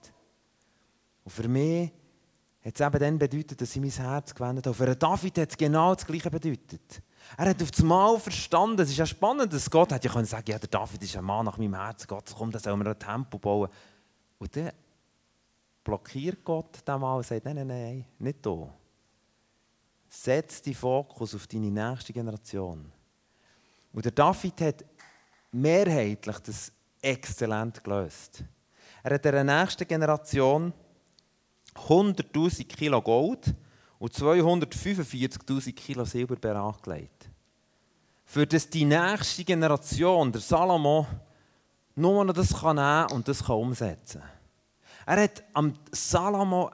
[1.24, 1.90] Und für mich
[2.64, 4.74] hat es eben dann bedeutet, dass ich mein Herz gewendet habe.
[4.74, 7.02] Für David hat es genau das Gleiche bedeutet.
[7.36, 10.24] Er hat auf das Mal verstanden, es ist ja spannend, dass Gott hat ja können
[10.24, 12.90] sagen, ja, der David ist ein Mann nach meinem Herzen, Gott kommt, dann sollen wir
[12.90, 13.68] ein Tempo bauen.
[14.38, 14.72] Und dann
[15.88, 18.74] blockiert Gott den Mal und sagt, nein, nein, nein, nicht hier.
[20.10, 22.92] Setz den Fokus auf deine nächste Generation.
[23.94, 24.84] Und der David hat
[25.50, 26.70] mehrheitlich das
[27.00, 28.44] exzellent gelöst.
[29.02, 30.74] Er hat der nächsten Generation
[31.74, 33.54] 100.000 Kilo Gold
[33.98, 37.30] und 245.000 Kilo Silber bereitgelegt.
[38.26, 41.06] Für das die nächste Generation, der Salomo,
[41.94, 44.22] nur noch das kann nehmen und das kann umsetzen.
[45.08, 46.70] Er hat am Salomo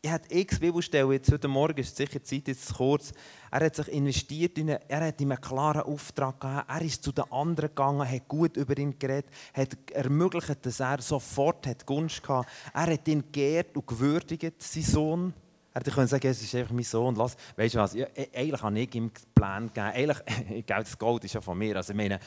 [0.00, 3.12] ich habe x Bibelstellen, jetzt heute Morgen ist sicher Zeit, jetzt kurz.
[3.50, 6.62] Er hat sich investiert, in eine, er hat ihm einen klaren Auftrag gegeben.
[6.66, 11.02] Er ist zu den anderen gegangen, hat gut über ihn geredet, hat ermöglicht, dass er
[11.02, 12.48] sofort hat Gunst hatte.
[12.72, 15.34] Er hat ihn geehrt und gewürdigt, sein Sohn.
[15.74, 17.14] Er hätte sagen es ist einfach mein Sohn.
[17.14, 19.86] Lass, weißt du was, ja, e- eigentlich habe ich ihm einen Plan gegeben.
[19.86, 21.76] Eigentlich, das Gold ist ja von mir.
[21.76, 22.18] Also ich meine,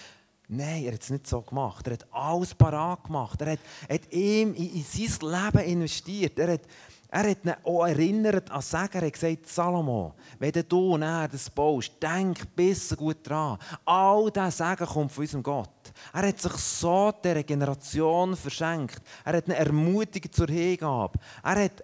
[0.49, 1.87] Nein, er hat es nicht so gemacht.
[1.87, 3.41] Er hat alles parat gemacht.
[3.41, 6.37] Er hat, hat ihm in, in sein Leben investiert.
[6.37, 6.61] Er hat,
[7.09, 8.97] er hat ihn auch erinnert an Sagen.
[8.97, 13.57] Er hat gesagt, Salomo, wenn du näher das baust, denk bis gut dran.
[13.85, 15.69] All das Sagen kommt von unserem Gott.
[16.11, 19.01] Er hat sich so dieser Generation verschenkt.
[19.23, 21.19] Er hat eine Ermutigung zur Hingabe.
[21.41, 21.83] Er hat,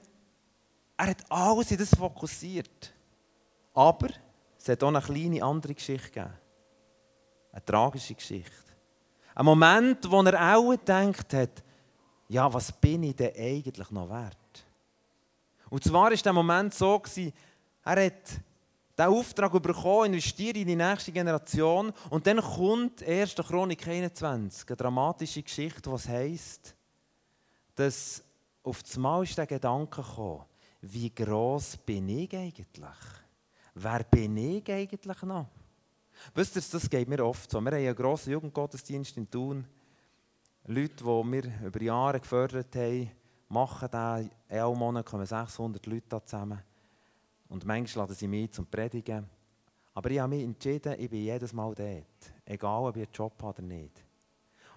[0.97, 2.93] er hat alles in das fokussiert.
[3.73, 4.09] Aber
[4.57, 6.33] es hat auch eine kleine andere Geschichte gegeben.
[7.51, 8.51] Eine tragische Geschichte.
[9.35, 11.63] Ein Moment, wo er auch gedacht hat,
[12.27, 14.37] ja, was bin ich denn eigentlich noch wert?
[15.69, 17.01] Und zwar war der Moment so,
[17.83, 18.41] er hat
[18.99, 21.93] diesen Auftrag bekommen, investiere in die nächste Generation.
[22.09, 23.35] Und dann kommt 1.
[23.35, 26.75] Chronik 21, eine dramatische Geschichte, was heisst,
[27.75, 28.23] dass
[28.63, 30.43] auf das Mal ist der Gedanke gekommen,
[30.81, 32.67] wie gross bin ich eigentlich?
[33.73, 35.47] Wer bin ich eigentlich noch?
[36.33, 37.59] Wisst ihr, das geht mir oft so.
[37.61, 39.65] Wir haben einen grossen Jugendgottesdienst in Thun.
[40.65, 43.11] Leute, die wir über Jahre gefördert haben,
[43.47, 44.31] machen den.
[44.49, 46.61] In Monat kommen 600 Leute zusammen.
[47.47, 49.27] Und manchmal laden sie mich zum Predigen.
[49.93, 52.33] Aber ich habe mich entschieden, ich bin jedes Mal dort.
[52.45, 54.03] Egal, ob ich einen Job habe oder nicht.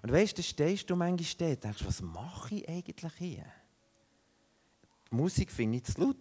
[0.03, 3.45] Und weißt du, stehst du manchmal dort und denkst, was mache ich eigentlich hier?
[5.11, 6.17] Die Musik finde ich zu laut.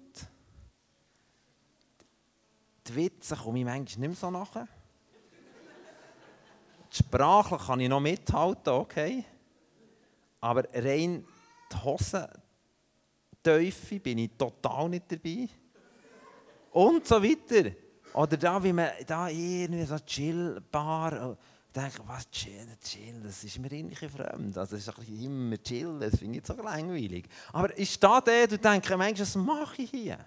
[2.88, 4.68] Die Witze komme ich manchmal nicht mehr so nachher.
[6.94, 9.24] Sprachlich kann ich noch mithalten, okay.
[10.42, 11.26] Aber rein
[11.72, 15.48] die Hosenteufel bin ich total nicht dabei.
[16.72, 17.72] Und so weiter.
[18.14, 21.38] Oder da, wie man da irgendwie so Chillbar.
[21.74, 24.58] denke, was chill, chill, das ist mir irgendwie fremd.
[24.58, 27.28] Also es ist immer chill, das finde ich so langweilig.
[27.54, 30.18] Aber ich stehe da und denke, Mensch, was mache ich hier?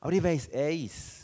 [0.00, 1.23] Aber ich weiss eins.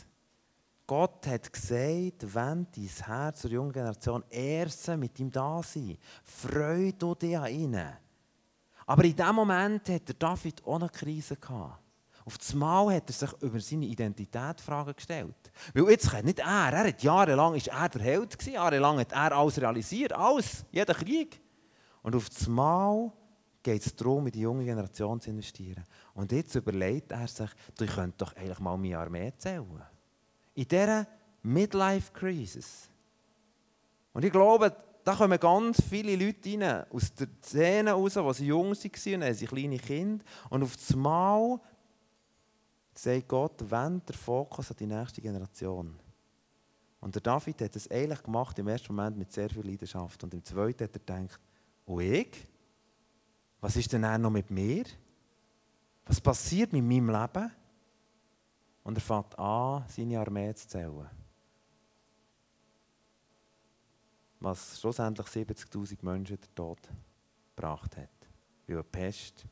[0.91, 6.91] Gott hat gesagt, wenn dein Herz zur jungen Generation erst mit ihm da sein, freu
[6.91, 7.93] du dich an ihnen.
[8.85, 11.81] Aber in diesem Moment hat der David eine Krise gehabt.
[12.25, 15.53] Auf das Mal hat er sich über seine Identität Fragen gestellt.
[15.73, 19.13] Weil jetzt kann nicht er, er hat jahrelang ist er der Held gewesen, jahrelang hat
[19.13, 21.39] er alles realisiert, alles, jeder Krieg.
[22.01, 23.13] Und auf das Mal
[23.63, 25.85] geht es darum, in die junge Generation zu investieren.
[26.13, 29.81] Und jetzt überlegt er sich, du könntest doch eigentlich mal meine Armee zählen
[30.53, 31.07] in dieser
[31.43, 32.89] Midlife-Crisis.
[34.13, 38.47] Und ich glaube, da kommen ganz viele Leute rein, aus der Szene raus, wo sie
[38.47, 40.23] jung waren und sie kleine Kinder.
[40.49, 41.59] Und auf das Mal
[42.93, 45.97] sagt Gott, wendet der Fokus an die nächste Generation.
[46.99, 50.23] Und der David hat das eigentlich gemacht, im ersten Moment mit sehr viel Leidenschaft.
[50.23, 51.39] Und im zweiten hat er gedacht,
[51.85, 52.47] und ich?
[53.59, 54.83] Was ist denn noch mit mir?
[56.05, 57.51] Was passiert mit meinem Leben?
[58.83, 61.09] Und er fängt an, seine Armee zu zählen.
[64.39, 66.79] Was schlussendlich 70.000 Menschen den Tod
[67.55, 68.09] gebracht hat.
[68.65, 69.45] Weil eine Pest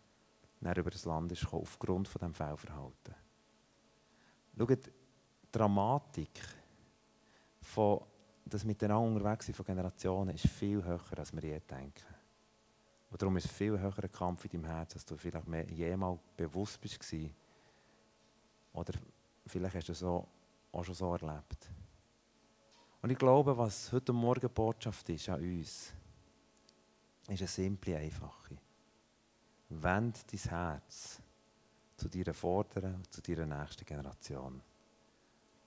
[0.62, 3.16] dann über das Land ist gekommen, aufgrund von diesem Fehlverhalten.
[4.58, 4.92] Schaut, die
[5.52, 6.42] Dramatik
[7.62, 8.02] von
[8.50, 12.04] das miteinander unterwegs sind von Generationen ist viel höher, als wir je denken.
[13.12, 16.80] Und darum ist es viel höherer Kampf in deinem Herz, als du vielleicht jemals bewusst
[16.82, 17.00] bist.
[18.74, 18.94] Oder
[19.50, 20.28] Vielleicht hast du es auch,
[20.72, 21.68] auch schon so erlebt.
[23.02, 25.92] Und ich glaube, was heute Morgen Botschaft ist an uns,
[27.28, 28.58] ist eine simple, einfache.
[29.70, 31.20] Wend dein Herz
[31.96, 34.62] zu deiner vorderen und zu deiner nächsten Generation.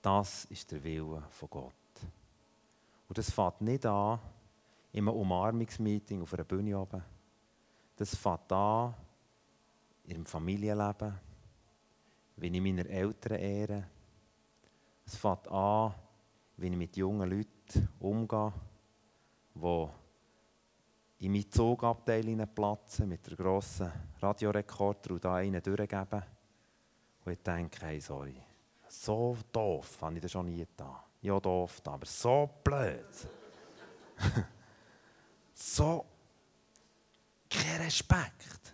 [0.01, 1.73] Das ist der Wille von Gott.
[3.09, 4.19] Und das fängt nicht an
[4.93, 7.03] in einem Umarmungsmeeting auf einer Bühne oben.
[7.97, 8.93] Das fängt an
[10.05, 11.32] im Familienleben
[12.37, 13.87] wie ich meine Eltern ehre.
[15.05, 15.93] Es fängt an,
[16.57, 18.53] wie ich mit jungen Leuten umgehe,
[19.55, 23.91] die in meinen Zugabteil platzen, mit der grossen
[24.21, 26.23] Radiorekorder und da einen durchgeben.
[27.25, 28.35] Und ich denke, hey, sorry,
[28.87, 30.95] so doof habe ich das schon nie getan.
[31.21, 33.05] Ja, doof, aber so blöd.
[35.53, 36.05] so
[37.49, 38.72] kein Respekt.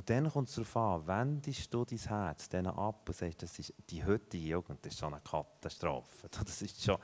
[0.00, 3.58] Und dann kommt es darauf an, wendest du dein Herz denen ab und sagst, das
[3.58, 6.26] ist die heutige Jugend, das ist schon eine Katastrophe.
[6.42, 6.96] Das ist schon,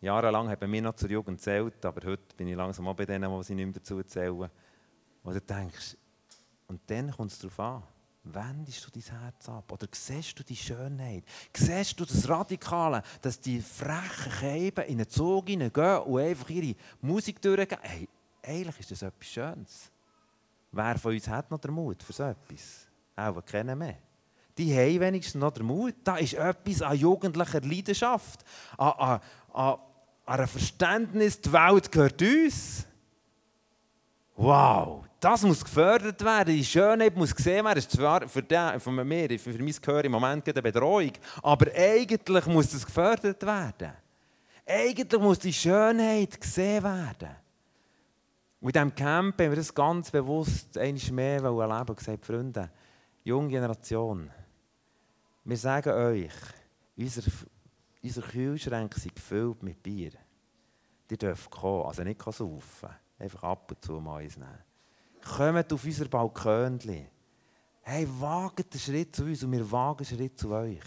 [0.00, 3.04] jahrelang hat man mir noch zur Jugend zählt, aber heute bin ich langsam auch bei
[3.04, 4.48] denen, die sie nicht mehr dazu zählen.
[5.24, 5.96] Du denkst,
[6.68, 7.82] und dann kommt es darauf an,
[8.22, 9.72] wendest du dein Herz ab?
[9.72, 11.24] Oder siehst du die Schönheit?
[11.52, 16.76] Siehst du das Radikale, dass die frechen Käben in einen Zug hineingehen und einfach ihre
[17.00, 17.80] Musik durchgehen?
[17.82, 18.08] Hey,
[18.40, 19.91] eigentlich ist das etwas Schönes.
[20.72, 22.86] Wer von uns hat noch den Mut für so etwas?
[23.14, 23.98] Auch kennen mehr.
[24.56, 25.94] Die haben wenigstens noch den Mut.
[26.02, 28.44] Da ist etwas an jugendlicher Leidenschaft,
[28.78, 29.20] an, an,
[29.52, 29.78] an, an
[30.24, 32.86] einem Verständnis, die Welt gehört uns.
[34.34, 36.54] Wow, das muss gefördert werden.
[36.54, 37.76] Die Schönheit muss gesehen werden.
[37.76, 41.66] Das ist zwar für, den, für, mich, für mein Gehör im Moment eine Betreuung, aber
[41.74, 43.92] eigentlich muss das gefördert werden.
[44.66, 47.41] Eigentlich muss die Schönheit gesehen werden.
[48.62, 52.70] Und in diesem Camp haben wir das ganz bewusst einmal mehr erleben und gesagt, Freunde,
[53.24, 54.30] junge Generation,
[55.42, 56.30] wir sagen euch,
[56.96, 57.22] unser,
[58.00, 60.12] unser Kühlschrank ist gefüllt mit Bier.
[61.10, 64.62] Die dürfen kommen, also nicht saufen, einfach ab und zu mal eins nehmen.
[65.36, 67.08] Kommt auf unser Balkönchen.
[67.80, 70.78] Hey, wagt den Schritt zu uns und wir wagen einen Schritt zu euch.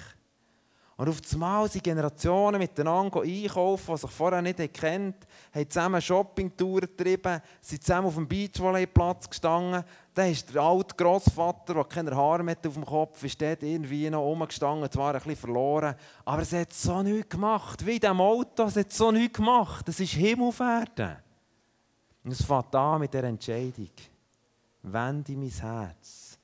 [0.98, 6.88] Und auf einmal sind Generationen miteinander einkaufen, die sich vorher nicht kennt, haben zusammen Shoppingtouren
[6.88, 9.84] getrieben, sind zusammen auf dem Beachvolleyplatz gestanden.
[10.14, 14.10] Dann ist der alte Grossvater, der keine Haare mehr auf dem Kopf ist, dort irgendwie
[14.10, 17.86] noch rumgestanden, zwar ein bisschen verloren, aber es hat so nichts gemacht.
[17.86, 19.90] Wie in diesem Auto, es hat so nichts gemacht.
[19.90, 21.18] Es ist Himmel auf Erden.
[22.24, 23.92] Und es fängt an mit dieser Entscheidung.
[24.82, 26.40] Wende mein Herz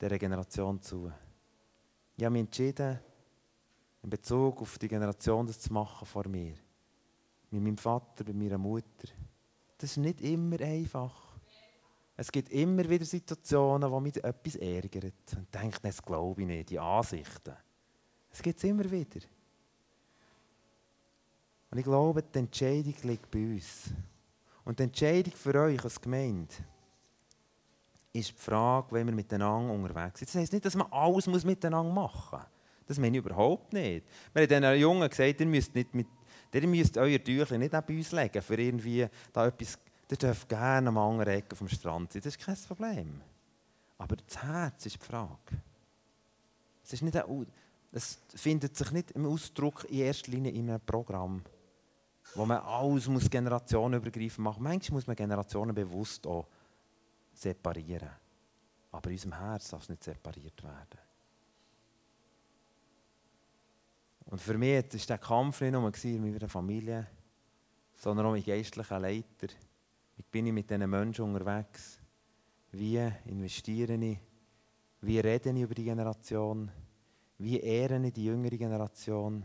[0.00, 1.12] dieser Generation zu.
[2.16, 2.98] Ich habe mich entschieden,
[4.02, 6.54] in Bezug auf die Generation das zu machen vor mir.
[7.50, 9.08] Mit meinem Vater, mit meiner Mutter.
[9.78, 11.30] Das ist nicht immer einfach.
[12.16, 15.14] Es gibt immer wieder Situationen, wo mich etwas ärgert.
[15.36, 17.56] Und denkt, das glaube ich nicht, die Ansichten.
[18.30, 19.20] Es gibt es immer wieder.
[21.70, 23.90] Und ich glaube, die Entscheidung liegt bei uns.
[24.64, 26.54] Und die Entscheidung für euch als Gemeinde
[28.12, 30.28] ist die Frage, wenn wir miteinander unterwegs sind.
[30.28, 32.48] Das heisst nicht, dass man alles miteinander machen muss.
[32.90, 34.04] Das meine ich überhaupt nicht.
[34.32, 36.08] Wir haben den Jungen gesagt, ihr müsst, nicht mit,
[36.52, 39.78] ihr müsst euer Tüchlein nicht bei uns legen, für irgendwie da etwas,
[40.10, 43.20] ihr dürft gerne am anderen Ecke vom Strand sein, das ist kein Problem.
[43.96, 45.62] Aber das Herz ist die Frage.
[46.82, 47.46] Es, ist nicht ein,
[47.92, 51.44] es findet sich nicht im Ausdruck in erster Linie in einem Programm,
[52.34, 54.68] wo man alles muss generationenübergreifend machen muss.
[54.72, 56.48] Manchmal muss man Generationen bewusst auch
[57.34, 58.10] separieren.
[58.90, 61.09] Aber in unserem Herz darf es nicht separiert werden.
[64.30, 67.06] Und für mich war dieser Kampf nicht nur in meiner Familie,
[67.96, 69.48] sondern auch mit geistlichen Leiter.
[70.16, 71.98] Wie bin ich mit diesen Menschen unterwegs?
[72.72, 74.18] Wie investiere ich?
[75.00, 76.70] Wie rede ich über die Generation?
[77.38, 79.44] Wie ehre ich die jüngere Generation?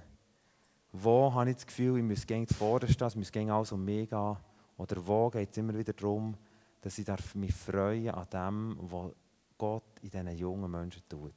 [0.91, 3.84] Wo habe ich das Gefühl, ich muss gegen vorne stehen, es muss gegen alles um
[3.84, 4.38] mich gehen?
[4.78, 6.38] Oder wo geht es immer wieder darum,
[6.82, 9.13] dass ich mich freuen an dem, was
[9.58, 11.34] Gott in diesen jungen Menschen tut?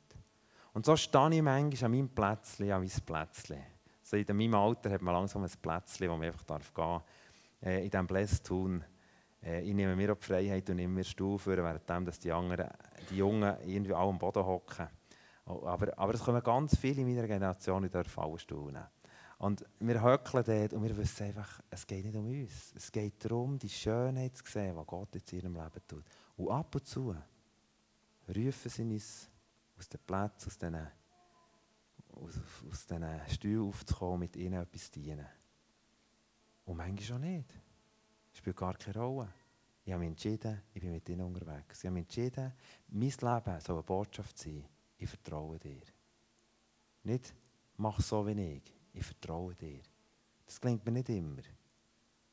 [0.73, 3.63] Und so stehe ich manchmal an meinem Plätzchen, an meinem Plätzchen.
[4.03, 7.03] So in meinem Alter hat man langsam ein Plätzchen, wo man einfach gehen darf.
[7.63, 8.85] Äh, in diesem Blästun.
[9.43, 12.31] Äh, ich nehme mir auch die Freiheit und nehme mir Stuhl für, während dass die,
[12.31, 12.69] anderen,
[13.11, 14.89] die Jungen irgendwie alle am Boden hocken.
[15.47, 18.87] Oh, aber, aber es kommen ganz viele in meiner Generation, die dürfen alle Stuhl nehmen.
[19.39, 22.73] Und wir höckeln dort und wir wissen einfach, es geht nicht um uns.
[22.77, 26.05] Es geht darum, die Schönheit zu sehen, was Gott in ihrem Leben tut.
[26.37, 27.15] Und ab und zu
[28.29, 29.28] rufen sie uns
[29.79, 30.89] aus den Plätzen, aus diesen,
[32.13, 35.27] aus, aus Stühlen aufzukommen, mit ihnen etwas zu dienen.
[36.65, 37.55] Und manchmal auch nicht.
[38.31, 39.33] Das spielt gar keine Rolle.
[39.85, 41.79] Ich habe mich entschieden, ich bin mit ihnen unterwegs.
[41.79, 42.53] Ich habe mich entschieden,
[42.89, 44.69] mein Leben soll eine Botschaft sein.
[44.99, 45.81] Ich vertraue dir.
[47.05, 47.33] Nicht,
[47.77, 48.75] mach so wie ich.
[48.93, 49.81] Ich vertraue dir.
[50.45, 51.43] Das klingt mir nicht immer.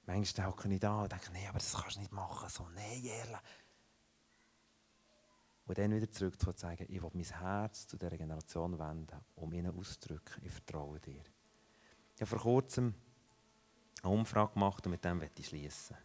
[0.06, 2.50] Manchmal denke ich da und denke, nee, aber das kannst du nicht machen.
[2.50, 3.38] So, nein, ehrlich.
[5.66, 9.52] Und dann wieder zurück zu sagen, ich will mein Herz zu dieser Generation wenden, um
[9.52, 11.24] ihnen auszudrücken, ich vertraue dir.
[12.16, 12.94] Ich habe vor kurzem
[14.04, 15.98] eine Umfrage gemacht und mit dem werde ich schließen.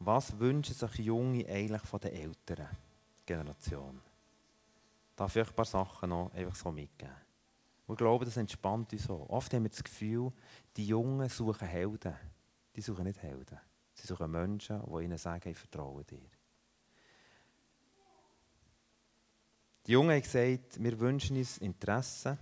[0.00, 2.68] Was wünschen sich Junge eigentlich von der älteren
[3.24, 4.00] Generation?
[5.14, 7.14] Darf ich euch ein paar Sachen noch einfach so mitgeben?
[7.86, 9.26] Und ich glaube, das entspannt uns so.
[9.28, 10.32] Oft haben wir das Gefühl,
[10.76, 12.14] die Jungen suchen Helden.
[12.74, 13.60] Die suchen nicht Helden.
[13.92, 16.28] Sie suchen Menschen, die ihnen sagen, ich vertraue dir.
[19.86, 22.38] Die Jungen haben gesagt, wir wünschen uns Interesse.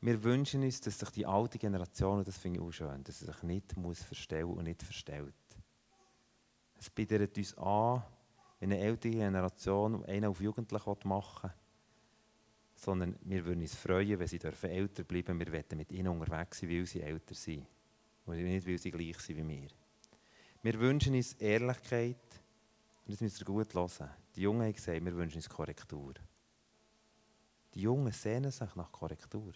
[0.00, 3.18] Wir wünschen uns, dass sich die alte Generation, und das finde ich auch schön, dass
[3.18, 5.34] sie sich nicht muss verstellen und nicht verstellt.
[6.78, 8.02] Es bietet uns an,
[8.60, 11.56] wie eine ältere Generation einen auf Jugendlich machen will,
[12.76, 16.60] sondern wir würden uns freuen, wenn sie dürfen älter bleiben Wir wollen mit ihnen unterwegs
[16.60, 17.66] sein, weil sie älter sind.
[18.24, 19.68] Und nicht, weil sie gleich sind wie wir.
[20.62, 22.16] Wir wünschen uns Ehrlichkeit.
[23.04, 24.10] Und das müsst ihr gut hören.
[24.36, 26.14] Die Jungen haben gesagt, wir wünschen uns Korrektur.
[27.76, 29.52] Die Jungen sehnen sich nach Korrektur.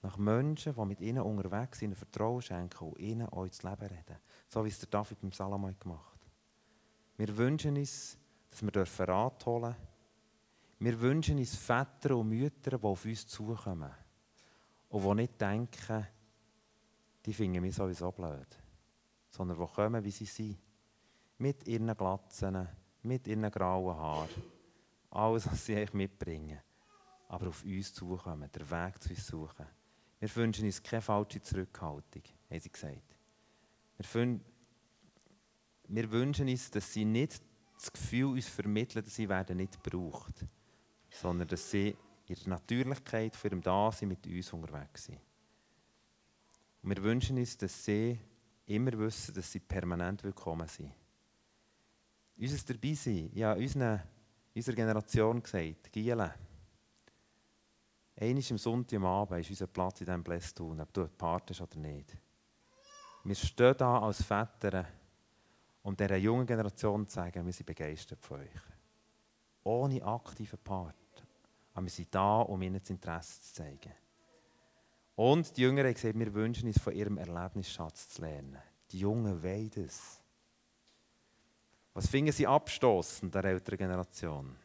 [0.00, 4.16] Nach Menschen, die mit ihnen unterwegs sind, Vertrauen schenken und ihnen auch ins Leben reden.
[4.48, 6.32] So wie es der David mit Salomon gemacht hat.
[7.18, 8.16] Wir wünschen uns,
[8.48, 9.86] dass wir Rat holen dürfen.
[10.78, 13.92] Wir wünschen uns Väter und Mütter, die auf uns zukommen
[14.88, 16.06] und die nicht denken,
[17.26, 18.48] die finden mich sowieso blöd,
[19.28, 20.58] sondern die kommen, wie sie sind.
[21.36, 22.66] Mit ihren Glatzen,
[23.02, 24.51] mit ihren grauen Haaren.
[25.12, 26.58] Alles, was sie eigentlich mitbringen.
[27.28, 29.66] Aber auf uns zukommen, den Weg zu uns suchen.
[30.20, 33.16] Wir wünschen uns keine falsche Zurückhaltung, haben sie gesagt.
[33.98, 34.40] Wir,
[35.88, 37.40] wir wünschen uns, dass sie nicht
[37.76, 40.50] das Gefühl uns vermitteln, dass sie werden nicht gebraucht werden
[41.12, 41.96] sondern dass sie
[42.26, 45.20] in der Natürlichkeit von ihrem Dasein mit uns unterwegs sind.
[46.82, 48.18] Und wir wünschen uns, dass sie
[48.66, 50.92] immer wissen, dass sie permanent willkommen sind.
[52.36, 54.02] Unser Dabeisein, ja, unsere,
[54.54, 56.34] unserer Generation gesagt, Giele,
[58.16, 61.60] einmal am Sonntag am Abend ist unser Platz in diesem Blästun, ob du Part hast
[61.60, 62.16] oder nicht.
[63.24, 64.86] Wir stehen da als Väter,
[65.82, 68.60] um dieser jungen Generation zu sagen, wir sind begeistert von euch.
[69.64, 70.96] Ohne aktiven Part.
[71.74, 73.92] Aber wir sind da, um ihnen das Interesse zu zeigen.
[75.14, 78.58] Und die Jüngeren haben gesagt, wir wünschen uns von ihrem Erlebnisschatz zu lernen.
[78.90, 80.21] Die Jungen wollen das.
[81.94, 84.56] Was finden sie abstoßend der älteren Generation?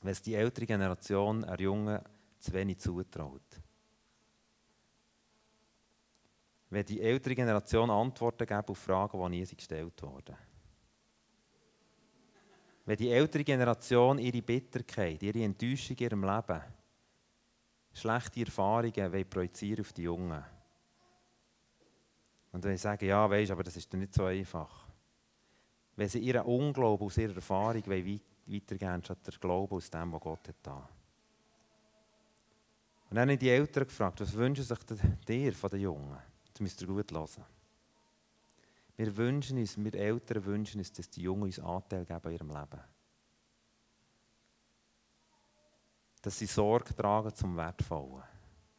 [0.00, 2.00] Wenn es die ältere Generation einer Jungen
[2.38, 3.60] zu wenig zutraut.
[6.70, 10.36] Wenn die ältere Generation Antworten gibt auf Fragen, die nie gestellt wurden
[12.86, 16.62] wenn die ältere Generation ihre Bitterkeit, ihre Enttäuschung in ihrem Leben,
[17.92, 20.44] schlechte Erfahrungen projizieren auf die Jungen.
[22.52, 24.85] Und wenn sie sagen, ja, weisst, aber das ist nicht so einfach.
[25.96, 30.48] Wenn sie ihren Unglauben aus ihrer Erfahrung weitergeben statt der Glauben aus dem, was Gott
[30.48, 30.88] hat da.
[33.08, 34.78] Und dann habe ich die Eltern gefragt, was wünschen sich
[35.26, 36.18] dir von den Jungen?
[36.52, 37.44] Das müsst ihr gut hören.
[38.96, 42.48] Wir wünschen uns, wir Eltern wünschen uns, dass die Jungen uns Anteil geben in ihrem
[42.48, 42.80] Leben.
[46.22, 48.22] Dass sie Sorge tragen zum Wertvollen.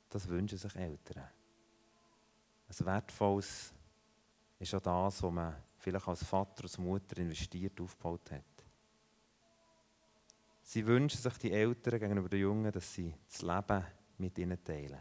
[0.10, 1.28] Das wünschen sich Eltern.
[2.68, 3.72] Ein Wertvolles
[4.60, 8.44] ist auch das, was man vielleicht als Vater oder Mutter investiert, aufgebaut hat.
[10.64, 13.86] Sie wünschen sich die Eltern gegenüber den Jungen, dass sie das Leben
[14.18, 15.00] mit ihnen teilen.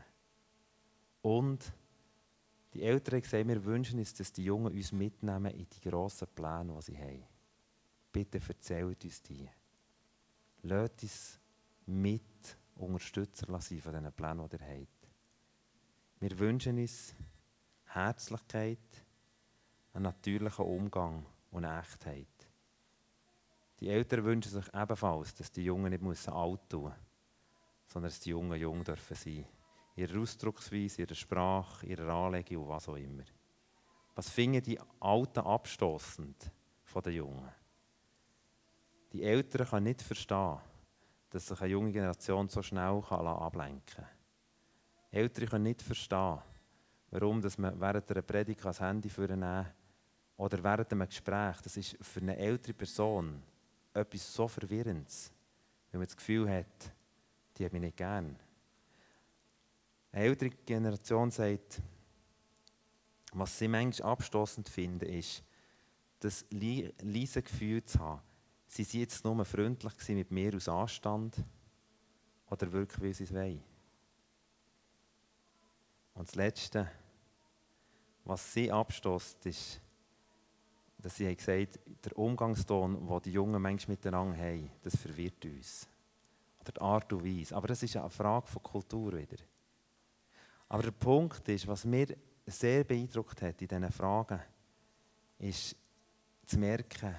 [1.22, 1.72] Und
[2.72, 6.28] die Eltern haben gesagt, wir wünschen uns, dass die Jungen uns mitnehmen in die grossen
[6.34, 7.24] Pläne, die sie haben.
[8.12, 9.48] Bitte erzählt uns die.
[10.62, 11.40] Lasst uns
[11.86, 15.08] mit Unterstützer sein von diesen Plänen, die ihr habt.
[16.20, 17.14] Wir wünschen uns
[17.86, 19.05] Herzlichkeit,
[19.96, 22.28] einen natürlichen Umgang und eine Echtheit.
[23.80, 26.96] Die Eltern wünschen sich ebenfalls, dass die Jungen nicht alt tun müssen,
[27.86, 29.46] sondern dass die Jungen jung dürfen sein
[29.96, 33.24] ihrer Ausdrucksweise, ihrer Sprache, ihrer Anlegung und was auch immer.
[34.14, 36.52] Was finden die Alten abstoßend
[36.84, 37.50] von den Jungen?
[39.12, 40.58] Die Eltern können nicht verstehen,
[41.30, 44.06] dass sich eine junge Generation so schnell ablenken kann.
[45.10, 46.40] Eltern können nicht verstehen,
[47.10, 49.66] warum dass man während einer Predigt das Handy vornehmen
[50.36, 51.56] oder während einem Gespräch.
[51.62, 53.42] Das ist für eine ältere Person
[53.92, 55.32] etwas so Verwirrendes,
[55.90, 56.92] wenn man das Gefühl hat,
[57.56, 58.36] die hat mich nicht gern.
[60.12, 61.80] Eine ältere Generation sagt,
[63.32, 65.42] was sie manchmal abstoßend finden, ist,
[66.20, 68.22] das leise Gefühl zu haben,
[68.66, 71.36] sie sind jetzt nur freundlich mit mir aus Anstand
[72.50, 73.62] oder wirklich, wie sie es wollen.
[76.14, 76.90] Und das Letzte,
[78.24, 79.80] was sie abstoßt, ist,
[81.06, 85.86] dass sie gesagt der Umgangston, den die Jungen manchmal miteinander haben, das verwirrt uns.
[86.60, 87.54] Oder die Art und Weise.
[87.54, 89.36] Aber das ist eine Frage von Kultur wieder.
[90.68, 92.08] Aber der Punkt ist, was mir
[92.44, 94.40] sehr beeindruckt hat in diesen Fragen,
[95.38, 95.76] ist
[96.44, 97.14] zu merken,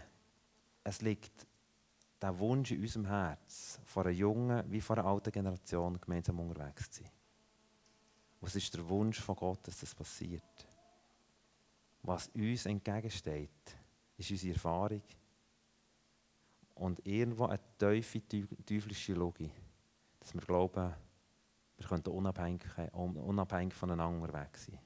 [0.84, 1.48] es liegt
[2.22, 6.92] der Wunsch in unserem Herz, von einer jungen wie von einer alten Generation gemeinsam unterwegs
[6.92, 7.12] zu sein.
[8.42, 10.44] Was ist der Wunsch von Gott, dass das passiert?
[12.04, 13.77] Was uns entgegensteht,
[14.18, 15.02] ist unsere Erfahrung
[16.76, 18.22] und irgendwo eine tiefe,
[18.66, 19.52] teuflische Logik,
[20.20, 20.94] dass wir glauben,
[21.78, 22.64] wir könnten unabhängig,
[22.94, 24.80] unabhängig voneinander weg sein.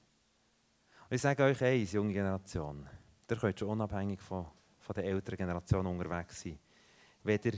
[1.08, 2.86] Und ich sage euch eins, junge Generation,
[3.30, 4.46] ihr könnt schon unabhängig von,
[4.78, 6.58] von der älteren Generation unterwegs sein.
[7.22, 7.52] Wenn ihr,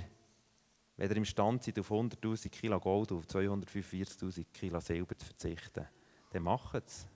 [0.97, 5.87] wenn ihr seid, auf 100'000 Kilo Gold und 245'000 Kilo Silber zu verzichten,
[6.31, 7.09] dann macht es.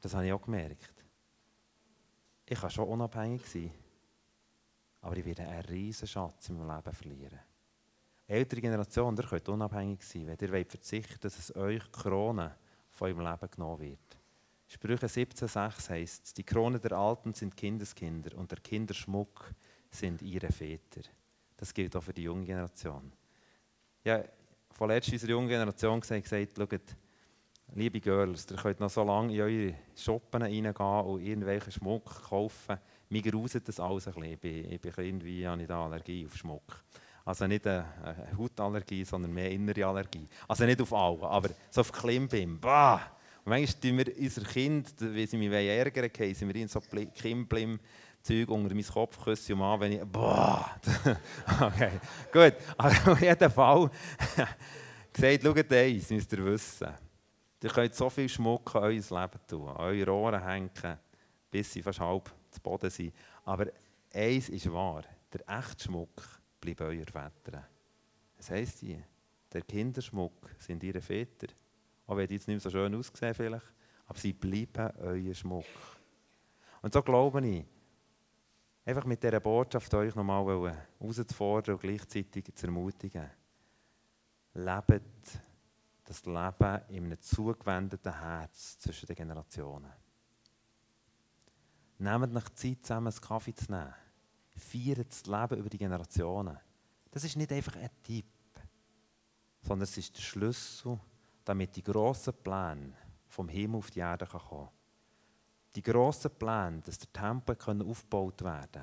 [0.00, 0.97] Das habe ich auch gemerkt.
[2.50, 3.70] Ich kann schon unabhängig sein,
[5.02, 7.38] aber ich werde einen riesen Schatz in meinem Leben verlieren.
[8.26, 12.56] Ältere Generation, ihr könnt unabhängig sein, wenn ihr wollt verzichten dass es euch die Krone
[12.90, 14.18] von eurem Leben genommen wird.
[14.66, 19.54] Sprüche 17,6 heißt die Krone der Alten sind Kindeskinder und der Kinderschmuck
[19.90, 21.02] sind ihre Väter.
[21.56, 23.12] Das gilt auch für die junge Generation.
[24.04, 24.22] Ja,
[24.70, 26.96] vorletzt unserer jungen Generation gesagt, schaut,
[27.74, 32.78] liebe Girls, ihr könnt noch so lange in eure Shoppen reingehen und irgendwelchen Schmuck kaufen.
[33.10, 34.72] Mir gruselt das alles ein bisschen.
[34.72, 36.84] Ich bin, irgendwie, habe ich da Allergie auf Schmuck.
[37.24, 37.84] Also nicht eine,
[38.36, 40.26] Hautallergie, sondern mehr innere Allergie.
[40.46, 42.58] Also nicht auf Augen, aber so auf Klimbim.
[42.58, 43.00] Bah!
[43.44, 46.80] Und manchmal tun wir unser Kind, wenn sie mich ärgern wollen, sind wir in so
[46.80, 47.78] Klimbim.
[48.22, 50.04] Zeug unter meinen Kopf küsse und an, wenn ich.
[50.04, 50.70] Boah!
[51.60, 51.92] okay,
[52.32, 52.54] gut.
[52.76, 53.90] Aber auf jeden Fall
[55.12, 57.07] gesagt, schaut eins, müsst ihr wissen.
[57.60, 60.98] Ihr könnt so viel Schmuck an euer Leben tun, an eure Ohren hängen,
[61.50, 63.12] bis sie fast halb zu Boden sind.
[63.44, 63.66] Aber
[64.14, 65.02] eins ist wahr:
[65.32, 66.22] der echte Schmuck
[66.60, 67.66] bleiben euer Väter.
[68.36, 69.02] Das heisst hier,
[69.52, 71.48] der Kinderschmuck sind ihre Väter.
[72.06, 73.74] Auch wenn die jetzt nicht mehr so schön aussehen vielleicht,
[74.06, 75.66] aber sie bleiben euer Schmuck.
[76.80, 77.64] Und so glaube ich,
[78.84, 83.28] einfach mit dieser Botschaft euch nochmal herauszufordern und gleichzeitig zu ermutigen.
[84.54, 85.42] Lebt
[86.08, 89.92] das Leben in einem zugewendeten Herz zwischen den Generationen.
[91.98, 93.94] Nehmt nach Zeit zusammen einen Kaffee zu nehmen
[94.58, 96.58] feiern das Leben über die Generationen.
[97.10, 98.26] Das ist nicht einfach ein Tipp,
[99.62, 100.98] sondern es ist der Schlüssel,
[101.44, 102.92] damit die grossen Pläne
[103.26, 104.68] vom Himmel auf die Erde kommen können.
[105.74, 108.82] Die grossen Pläne, dass der Tempel aufgebaut werden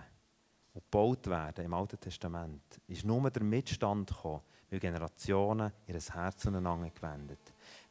[0.73, 6.37] und gebaut werden im Alten Testament, ist nur der Mitstand gekommen, weil Generationen ihr Herz
[6.37, 7.39] zueinander gewendet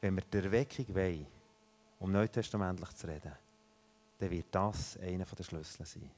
[0.00, 1.26] Wenn wir die Erweckung wollen,
[1.98, 3.32] um neutestamentlich zu reden,
[4.18, 6.10] dann wird das einer der Schlüssel sein.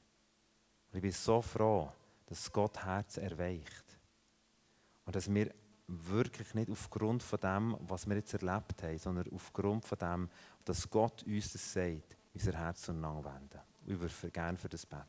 [0.91, 1.91] Und ich bin so froh,
[2.25, 3.97] dass Gott Herz erweicht.
[5.05, 5.53] Und dass wir
[5.87, 10.29] wirklich nicht aufgrund von dem, was wir jetzt erlebt haben, sondern aufgrund von dem,
[10.65, 13.61] dass Gott uns das sagt, unser Herz zueinander wenden.
[13.85, 15.05] Und ich würde gerne für das beten.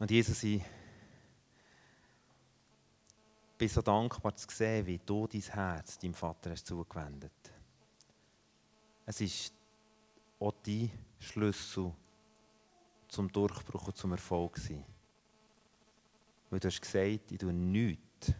[0.00, 0.62] Und Jesus, ich
[3.62, 7.52] bin so dankbar zu sehen, wie du dein Herz deinem Vater hast zugewendet.
[9.06, 9.54] Es ist
[10.40, 10.90] auch dein
[11.20, 11.92] Schlüssel
[13.06, 14.84] zum Durchbruch und zum Erfolg sein.
[16.50, 18.32] Weil du hast gesagt, ich tue nichts,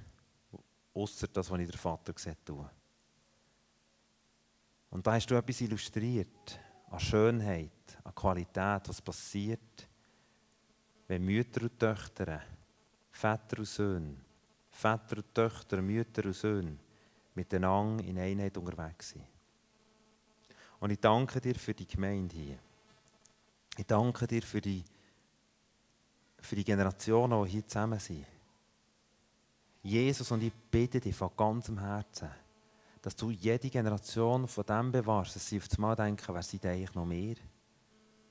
[0.93, 2.69] außer das, was ich der Vater gesagt tue.
[4.91, 6.59] Und da hast du etwas illustriert,
[6.91, 9.89] an Schönheit, an Qualität, was passiert,
[11.07, 12.43] wenn Mütter und Töchter,
[13.13, 14.17] Väter und Söhne,
[14.83, 16.77] Väter Töchter, Mütter und Söhne
[17.35, 19.25] miteinander in Einheit unterwegs sind.
[20.81, 22.59] Und ich danke dir für die Gemeinde hier.
[23.77, 24.83] Ich danke dir für die,
[26.41, 28.27] für die Generationen, die hier zusammen sind.
[29.85, 32.31] Jesus, und ich bitte dich von ganzem Herzen,
[33.01, 36.95] dass du jede Generation von dem bewahrst, dass sie auf einmal denken, wer sind eigentlich
[36.95, 37.37] noch mehr?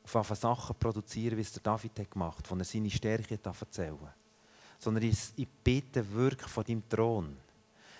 [0.03, 3.39] Auf einfach Sachen produzieren, wie es der David hat gemacht hat, von er seine Stärke
[3.41, 3.97] erzählen
[4.81, 7.37] Sondern ich, bitte wirklich von deinem Thron,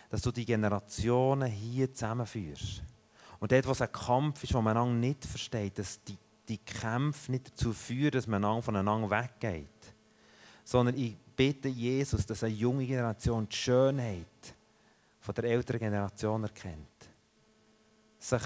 [0.10, 2.84] dass du die Generationen hier zusammenführst.
[3.40, 6.18] Und dort, wo es ein Kampf ist, wo man nicht versteht, dass die
[6.52, 9.68] die Kämpfe nicht dazu führen, dass man voneinander weggeht.
[10.66, 14.56] Sondern ich bitte Jesus, dass eine junge Generation die Schönheit
[15.22, 17.10] von der älteren Generation erkennt.
[18.20, 18.42] Sich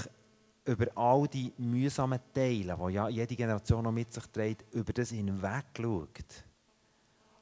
[0.66, 5.10] über all die mühsamen Teile, die ja jede Generation noch mit sich trägt, über das
[5.10, 6.44] hinweg schaut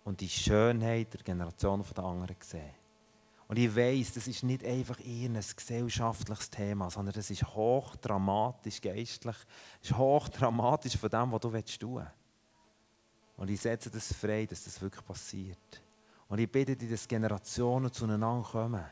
[0.04, 2.62] und die Schönheit der Generation der anderen sieht.
[3.48, 9.36] Und ich weiß, das ist nicht einfach ein gesellschaftliches Thema, sondern das ist hochdramatisch geistlich.
[9.82, 11.84] Ist hochdramatisch von dem, was du tun willst.
[13.38, 15.82] Und ich setze das frei, dass das wirklich passiert.
[16.30, 18.86] Und ich bitte dich, dass Generationen zueinander kommen,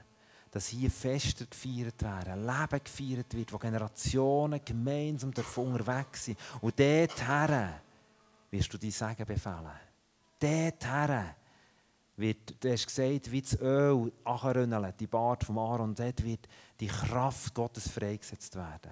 [0.51, 6.37] dass hier Feste gefeiert werden, Leben gefeiert wird, wo Generationen gemeinsam davon unterwegs sind.
[6.59, 7.69] Und dorthin
[8.51, 9.90] wirst du dein Segen befehlen.
[10.41, 11.25] Dorthin
[12.17, 16.47] wird, du hast gesagt, wie das Öl anrünnelt, die Bart vom Aaron, und dort wird
[16.79, 18.91] die Kraft Gottes freigesetzt werden.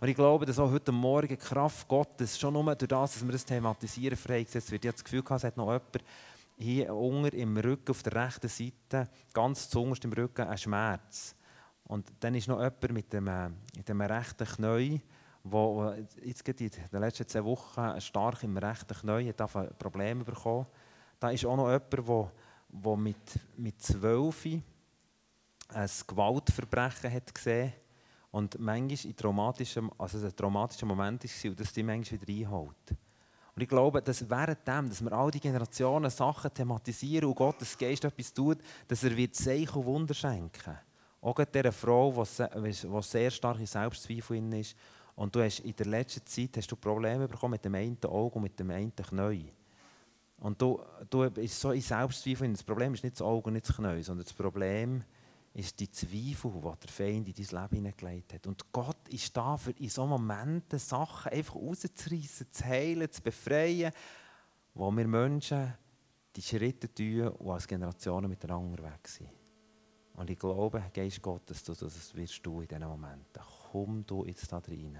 [0.00, 3.24] Und ich glaube, dass auch heute Morgen die Kraft Gottes, schon nur durch das, dass
[3.24, 4.84] wir das thematisieren, freigesetzt wird.
[4.84, 6.04] Ich habe das Gefühl, es hat noch jemand
[6.56, 11.34] hier unten im Rücken, auf der rechten Seite, ganz zuunterst im Rücken, einen Schmerz.
[11.84, 13.24] Und dann ist noch jemand mit dem,
[13.76, 15.02] mit dem rechten Knie
[15.44, 15.92] wo
[16.22, 20.66] jetzt in den letzten zwei Wochen stark im rechten Knie hat Probleme bekommen.
[21.18, 22.30] Da ist auch noch jemand,
[22.68, 23.16] der, mit,
[23.56, 24.46] mit 12
[25.68, 27.72] ein Gewaltverbrechen hat gesehen
[28.30, 32.96] und manchmal in traumatischen, also ein traumatischer Moment war und das die manchmal wieder einholt.
[33.54, 38.04] Und ich glaube, dass währenddem, dass wir all die Generationen Sachen thematisieren und Gottes Geist
[38.04, 38.58] etwas tut,
[38.88, 40.76] dass er wird Zeichen und Wunder schenken.
[41.20, 44.76] Auch dieser Frau, die sehr stark in Selbstzweifel ist.
[45.16, 48.34] Und du hast in der letzten Zeit hast du Probleme bekommen mit dem einen Auge
[48.34, 49.52] und mit dem einen Knie.
[50.44, 50.78] Und du,
[51.08, 52.52] du bist so in Selbstzweifel.
[52.52, 55.02] Das Problem ist nicht das Auge und nicht das Knie, sondern das Problem
[55.54, 58.46] ist, die Zweifel, die der Feind in dein Leben hineingelegt hat.
[58.46, 63.90] Und Gott ist da, für in solchen Momenten Sachen einfach rauszureißen, zu heilen, zu befreien,
[64.74, 65.72] wo wir Menschen
[66.36, 69.30] die Schritte tun und als Generationen miteinander weg sind.
[70.12, 73.42] Und ich glaube, Geist Gottes, du das wirst du in diesen Momenten.
[73.72, 74.98] Komm du jetzt da rein.